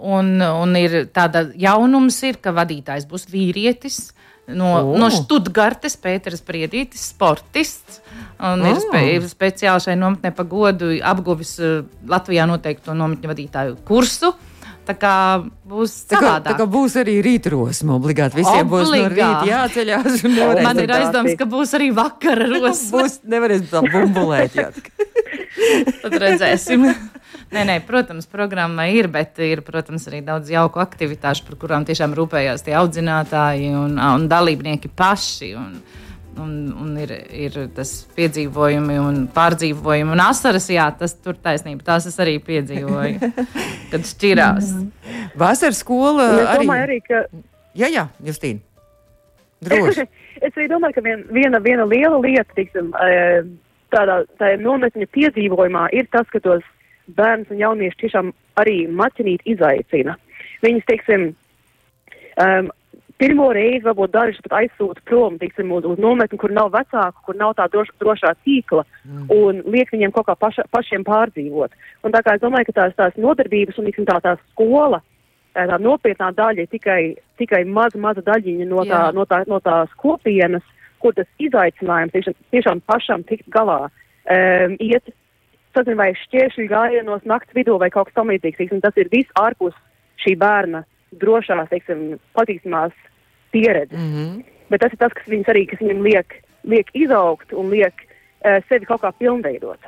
Un, 0.00 0.40
un 0.40 0.76
ir 0.76 1.06
tāda 1.12 1.50
jaunums, 1.54 2.22
ir, 2.22 2.38
ka 2.40 2.54
vadītājs 2.56 3.06
būs 3.08 3.28
vīrietis. 3.28 4.14
No, 4.48 4.70
oh. 4.80 4.98
no 4.98 5.10
Stuttgartes, 5.12 5.96
Pēters 6.00 6.42
Priedītis, 6.42 7.10
sportists. 7.12 8.00
Un 8.40 8.62
ir 8.64 8.76
Oh. 8.78 8.80
spe, 8.80 9.00
ir 9.14 9.26
speciāli 9.28 9.84
šai 9.84 9.96
nometnē 10.00 10.30
pa 10.32 10.44
godu 10.48 10.94
apguvis 11.04 11.58
uh, 11.60 11.82
Latvijā 12.08 12.46
noteikto 12.48 12.94
nometņu 12.96 13.28
vadītāju 13.34 13.76
kursu. 13.84 14.32
Tā 14.88 14.94
kā 14.96 15.14
būs 15.68 15.92
Tā 16.08 16.18
kā, 16.18 16.30
tā 16.42 16.54
kā 16.56 16.64
būs 16.66 16.96
arī 16.98 17.18
rītrosme, 17.22 17.92
obligāti 17.94 18.40
visiem 18.40 18.66
būs 18.66 18.88
no 18.88 19.02
rīta 19.12 19.44
jāceļās. 19.46 20.22
Man 20.64 20.80
ir 20.82 20.90
aizdoms, 20.96 21.36
ka 21.38 21.46
būs 21.46 21.74
arī 21.76 21.90
vakara 21.94 22.48
rosme. 22.54 22.96
Būs, 23.04 23.20
nevarēs 23.28 23.68
tā 23.70 23.84
bumbulēt. 23.84 24.56
Tad 26.02 26.16
redzēsim. 26.24 26.88
Nē, 27.50 27.64
nē, 27.66 27.76
protams, 27.86 28.26
programma 28.30 28.88
ir, 28.90 29.08
bet 29.10 29.38
ir, 29.42 29.60
protams, 29.66 30.06
arī 30.08 30.22
daudz 30.26 30.50
jauku 30.50 30.80
aktivitāšu, 30.82 31.44
par 31.48 31.58
kurām 31.60 31.86
tiešām 31.86 32.14
rūpējās 32.16 32.62
tie 32.66 32.76
audzinātāji 32.78 33.72
un, 33.74 33.96
un 33.98 34.26
dalībnieki 34.30 34.90
paši. 34.96 35.52
Un, 35.60 35.80
un, 36.38 36.54
un 36.78 36.94
ir, 37.00 37.12
ir 37.34 37.58
tas 37.74 37.92
piedzīvojumi 38.16 38.96
un 39.02 39.20
pārdzīvojumi 39.34 40.14
un 40.14 40.22
asaras, 40.24 40.70
jā, 40.70 40.86
tas 40.98 41.16
tur 41.18 41.38
taisnība. 41.40 41.86
Tās 41.92 42.06
es 42.10 42.18
arī 42.22 42.38
piedzīvoju, 42.44 43.30
kad 43.92 44.10
šķirās. 44.14 44.74
Vasaras 45.38 45.82
skola 45.82 46.28
es 46.36 46.50
arī. 46.54 46.66
domāju 46.66 46.88
arī, 46.88 47.00
ka 47.06 47.24
Jā, 47.78 47.90
jā, 47.90 48.06
Justīna. 48.26 48.62
Droši. 49.64 50.06
es 50.46 50.56
arī 50.56 50.66
domāju, 50.70 50.96
ka 50.98 51.04
vien, 51.04 51.24
viena, 51.34 51.60
viena 51.62 51.86
liela 51.86 52.18
lieta, 52.22 52.48
tiksim, 52.56 52.90
eh, 53.04 53.44
tādā, 53.94 54.22
tādā 54.40 54.58
nometņa 54.62 55.10
piedzīvojumā 55.14 55.86
ir 55.96 56.08
tas, 56.14 56.26
ka 56.32 56.42
tos 56.42 56.64
bērns 57.16 57.50
un 57.52 57.60
jaunieši 57.60 58.00
tiešām 58.04 58.32
arī 58.60 58.82
maķinīt 58.88 59.46
izaicina. 59.50 60.16
Viņus, 60.64 60.86
teiksim, 60.88 61.30
um, 62.42 62.70
pirmo 63.20 63.50
reizi 63.52 63.84
varbūt 63.84 64.14
dažus 64.14 64.40
pat 64.46 64.56
aizsūta 64.62 65.02
prom, 65.08 65.36
teiksim, 65.40 65.70
uz, 65.76 65.84
uz 65.88 66.00
nometni, 66.00 66.38
kur 66.40 66.52
nav 66.56 66.72
vecāku, 66.74 67.26
kur 67.26 67.36
nav 67.36 67.54
tā 67.58 67.66
droš, 67.72 67.92
drošā 68.00 68.32
tīkla, 68.46 68.86
mm. 69.04 69.28
un 69.36 69.60
liek 69.74 69.92
viņiem 69.92 70.14
kaut 70.16 70.30
kā 70.30 70.36
paša, 70.40 70.64
pašiem 70.72 71.04
pārdzīvot. 71.06 71.76
Un 72.06 72.16
tā 72.16 72.24
kā 72.24 72.36
es 72.36 72.42
domāju, 72.44 72.70
ka 72.70 72.76
tās, 72.80 72.96
tās 72.98 73.20
nodarbības 73.20 73.80
un, 73.80 73.88
teiksim, 73.88 74.08
tā, 74.08 74.18
tā 74.24 74.36
skola, 74.50 75.02
tā, 75.54 75.66
tā 75.68 75.78
nopietnā 75.82 76.30
daļa 76.36 76.64
ir 76.64 76.70
tikai, 76.72 77.00
tikai 77.40 77.64
maza, 77.68 78.00
maza 78.00 78.24
daļiņa 78.26 78.68
no, 78.70 78.84
tā, 78.88 79.06
Jā. 79.08 79.14
no, 79.16 79.26
tā, 79.28 79.42
no 79.50 79.60
tās 79.64 79.92
kopienas, 80.00 80.64
kur 81.00 81.16
tas 81.16 81.28
izaicinājums 81.40 82.14
tiešām, 82.16 82.38
tiešām 82.54 82.84
pašam 82.88 83.24
tikt 83.28 83.48
galā. 83.52 83.82
Um, 84.30 84.76
iet, 84.84 85.12
sazin, 85.76 85.96
vai 86.00 86.12
šķēršļu 86.26 86.66
gājienos 86.70 87.28
nakts 87.28 87.56
vidū 87.56 87.76
vai 87.80 87.90
kaut 87.92 88.10
kas 88.10 88.18
tamlīdzīgs. 88.18 88.80
Tas 88.84 88.98
ir 89.00 89.12
viss 89.12 89.40
ārpus 89.40 89.76
šī 90.20 90.36
bērna 90.40 90.84
drošās, 91.20 91.70
teiksim, 91.70 92.18
patīkamās 92.36 92.94
pieredzes. 93.50 93.98
Mm 93.98 94.14
-hmm. 94.14 94.42
Bet 94.70 94.80
tas 94.80 94.92
ir 94.92 94.98
tas, 94.98 95.12
kas, 95.12 95.26
viņus 95.26 95.50
arī, 95.50 95.66
kas 95.70 95.80
viņam 95.82 96.02
liek, 96.02 96.34
liek 96.64 96.90
izaugt 96.94 97.52
un 97.52 97.70
liek 97.70 97.94
uh, 97.94 98.62
sevi 98.68 98.86
kaut 98.86 99.02
kā 99.02 99.12
pilnveidot. 99.12 99.78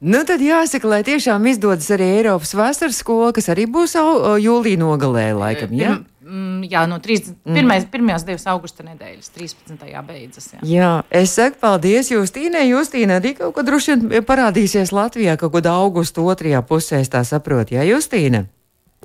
Nu, 0.00 0.22
tad 0.24 0.40
jāsaka, 0.40 0.88
lai 0.88 1.02
tiešām 1.04 1.44
izdodas 1.50 1.90
arī 1.92 2.06
Eiropas 2.16 2.54
vasaras 2.56 2.96
skola, 3.02 3.34
kas 3.36 3.50
arī 3.52 3.66
būs 3.68 3.98
au, 4.00 4.38
jūlija 4.40 4.80
nogalē, 4.80 5.26
laikam. 5.36 5.74
Jā, 5.76 5.98
Pirm, 5.98 6.06
mm, 6.24 6.70
jā 6.72 6.86
no 6.88 6.96
30, 7.04 7.34
pirmais, 7.44 7.84
pirmajās 7.92 8.24
divas 8.24 8.46
augusta 8.48 8.86
nedēļas, 8.86 9.28
13. 9.36 9.90
beidzas. 10.08 10.46
Jā. 10.54 10.60
jā 10.64 10.92
es 11.20 11.34
saku 11.36 11.60
paldies 11.60 12.08
Justīnai. 12.14 12.64
Justīna 12.70 13.20
arī 13.20 13.34
kaut 13.42 13.52
kad 13.58 13.68
droši 13.68 13.98
vien 14.00 14.24
parādīsies 14.24 14.94
Latvijā 14.96 15.36
kaut 15.36 15.52
kad 15.58 15.68
augusta 15.68 16.24
otrajā 16.24 16.64
pusē, 16.64 17.02
es 17.04 17.12
tā 17.12 17.20
saprotu. 17.20 17.76
Jā, 17.76 17.84
Justīna. 17.84 18.46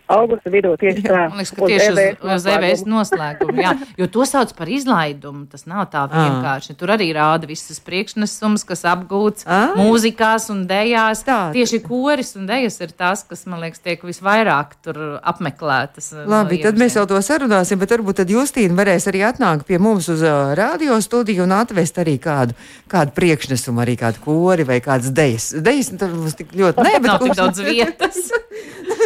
Augusta 0.06 0.52
vidū 0.54 0.76
tieši 0.78 1.02
tā. 1.02 1.24
Man 1.32 1.39
liekas, 1.39 1.52
ka 1.58 1.65
tieši 1.65 1.89
uz, 1.89 2.00
uz 2.36 2.44
EVS 2.54 2.84
noslēgumu, 2.86 3.56
jā, 3.58 3.72
jo 3.98 4.08
to 4.13 4.26
sauc 4.30 4.52
par 4.58 4.70
izlaidumu. 4.70 5.48
Tas 5.50 5.65
nav 5.70 5.88
tā 5.94 6.04
vienkārši. 6.12 6.76
Tur 6.78 6.94
arī 6.94 7.08
rāda 7.15 7.50
visas 7.50 7.82
priekšnesums, 7.86 8.65
kas 8.70 8.86
apgūts 8.91 9.48
Ā. 9.50 9.62
mūzikās 9.80 10.52
un 10.54 10.65
dejās. 10.70 11.24
Tā. 11.26 11.39
Tieši 11.56 11.82
koris 11.88 12.36
un 12.38 12.46
dejas 12.50 12.78
ir 12.86 12.94
tas, 12.94 13.26
kas, 13.26 13.46
man 13.50 13.65
liekas, 13.65 13.82
tiek 13.82 14.06
visvairāk 14.06 14.78
tur 14.86 15.02
apmeklētas. 15.26 16.12
uh, 16.13 16.30
Labi, 16.30 16.62
no 16.62 16.70
tad 16.70 16.82
mēs 16.82 17.00
jau 17.00 17.08
to 17.10 17.22
sarunāsim, 17.26 17.82
bet 17.82 17.98
varbūt 17.98 18.22
tad 18.22 18.34
Justīna 18.36 18.78
varēs 18.78 19.10
arī 19.10 19.26
atnākt 19.26 19.65
pie 19.65 19.82
mums 19.82 20.12
uz 20.13 20.22
uh, 20.22 20.54
radio 20.58 21.00
studiju 21.02 21.48
un 21.48 21.58
atvest 21.58 21.98
arī 22.04 22.20
kādu, 22.22 22.54
kādu 22.91 23.18
priekšnesumu, 23.18 23.82
arī 23.82 23.98
kādu 24.06 24.22
kori 24.22 24.70
vai 24.70 24.82
kādas 24.86 25.10
dejas. 25.10 25.50
Dejas 25.65 25.96
nu, 25.96 26.02
tad 26.02 26.13
mums 26.13 26.38
tik 26.38 26.54
ļoti 26.54 26.84
ne, 26.86 26.98
bet 27.00 27.10
Nav 27.10 27.24
tik 27.26 27.39
daudz 27.41 27.65
vietas. 27.65 28.26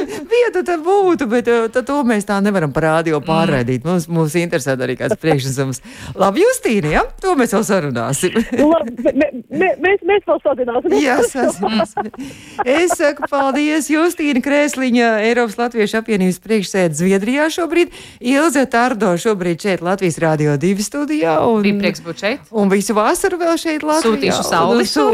Vieta 0.09 0.63
tad 0.65 0.83
būtu, 0.85 1.27
bet 1.29 1.49
uh, 1.51 1.67
tad 1.71 1.87
to 1.87 1.99
mēs 2.07 2.27
tā 2.27 2.39
nevaram 2.43 2.73
par 2.75 2.87
radio 2.87 3.19
pārraidīt. 3.23 3.85
Mums, 3.87 4.07
mums 4.11 4.35
interesē 4.39 4.75
arī 4.79 4.95
kāds 4.99 5.17
priekšnesums. 5.21 5.81
Labi, 6.19 6.43
Justīna, 6.45 6.93
ja? 6.93 7.03
To 7.23 7.35
mēs 7.39 7.53
vēl 7.55 7.65
sarunāsim. 7.67 8.37
Labi, 8.59 8.95
mē, 9.09 9.29
mē, 9.49 9.69
mēs, 9.83 10.03
mēs 10.07 10.25
vēl 10.27 10.41
sadināsim. 10.45 10.95
Jā, 10.99 11.19
sasprāst. 11.29 11.99
Es 12.65 12.95
saku 12.97 13.29
paldies 13.29 13.89
Justīna 13.91 14.41
Krēsliņa, 14.43 15.11
Eiropas 15.27 15.59
Latviešu 15.59 15.99
apvienības 16.01 16.41
priekšsēdē 16.43 16.97
Zviedrijā 16.99 17.49
šobrīd. 17.53 17.93
Ilze 18.19 18.65
Tardo 18.71 19.13
šobrīd 19.19 19.61
šeit 19.63 19.83
Latvijas 19.85 20.19
Rādio 20.21 20.55
2 20.59 20.85
studijā. 20.85 21.37
Un, 21.45 21.61
Bija 21.65 21.79
prieks 21.83 22.03
būt 22.05 22.23
šeit. 22.23 22.49
Un 22.51 22.71
visu 22.71 22.95
vasaru 22.97 23.39
vēl 23.41 23.55
šeit 23.61 23.85
Latvijā. 23.85 24.33
Sūtīšu 24.33 24.45
sauli. 24.47 24.87
Sū, 24.89 25.07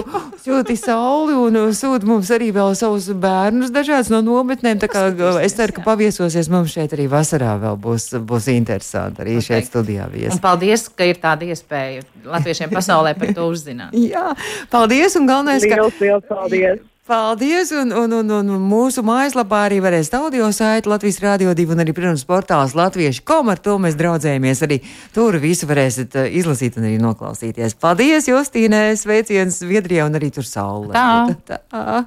sūti 0.45 0.77
sauli 0.79 1.35
un 1.37 1.59
sūta 1.75 2.07
mums 2.07 2.31
arī 2.33 2.51
vēl 2.55 2.75
savus 2.77 3.09
bērnus 3.11 3.73
dažādas 3.75 4.11
no 4.13 4.21
nometnēm. 4.25 4.81
Tā 4.85 4.91
kā 4.91 5.41
es 5.41 5.55
ceru, 5.57 5.73
ka 5.75 5.83
paviesosies 5.85 6.49
mums 6.53 6.73
šeit 6.75 6.93
arī 6.93 7.07
vasarā 7.09 7.55
vēl 7.61 7.77
būs, 7.81 8.11
būs 8.29 8.49
interesanti 8.53 9.23
arī 9.25 9.37
šeit 9.39 9.63
Noteikti. 9.63 9.71
studijā 9.71 10.09
viesi. 10.11 10.33
Un 10.35 10.41
paldies, 10.43 10.87
ka 10.93 11.07
ir 11.09 11.21
tāda 11.21 11.47
iespēja 11.49 12.05
latviešiem 12.25 12.73
pasaulē 12.73 13.15
par 13.17 13.33
to 13.33 13.47
uzzināt. 13.49 13.95
Jā, 14.13 14.33
paldies 14.69 15.17
un 15.17 15.25
galvenais, 15.29 15.65
ka. 15.65 15.79
Liels, 15.81 16.03
liels 16.03 16.29
paldies! 16.29 16.83
Paldies! 17.05 17.69
Un, 17.69 17.91
un, 17.93 18.13
un, 18.17 18.31
un 18.33 18.63
mūsu 18.65 19.03
mājaslapā 19.05 19.59
arī 19.67 19.77
varēs 19.77 20.09
audio 20.17 20.47
saiti 20.49 20.89
Latvijas 20.89 21.19
Rādio 21.21 21.51
2 21.53 21.75
un 21.75 21.83
arī, 21.83 21.93
protams, 21.93 22.23
portāls 22.25 22.73
Latviešu 22.73 23.21
kom. 23.29 23.51
Ar 23.53 23.61
to 23.61 23.75
mēs 23.81 23.93
draudzējamies 23.99 24.63
arī. 24.65 24.79
Tur 25.13 25.37
visu 25.37 25.69
varēsiet 25.69 26.17
uh, 26.17 26.25
izlasīt 26.25 26.79
un 26.81 26.87
arī 26.89 26.97
noklausīties. 27.03 27.77
Paldies, 27.77 28.25
Justīnē! 28.31 28.87
Sveiciens 28.97 29.61
Zviedrijā 29.61 30.09
un 30.09 30.17
arī 30.17 30.31
tur 30.33 30.49
saulē. 30.49 30.97
Tā. 30.97 31.61
Tā. 31.69 32.01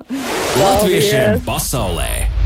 Latviešiem 0.59 1.47
pasaulē! 1.47 2.38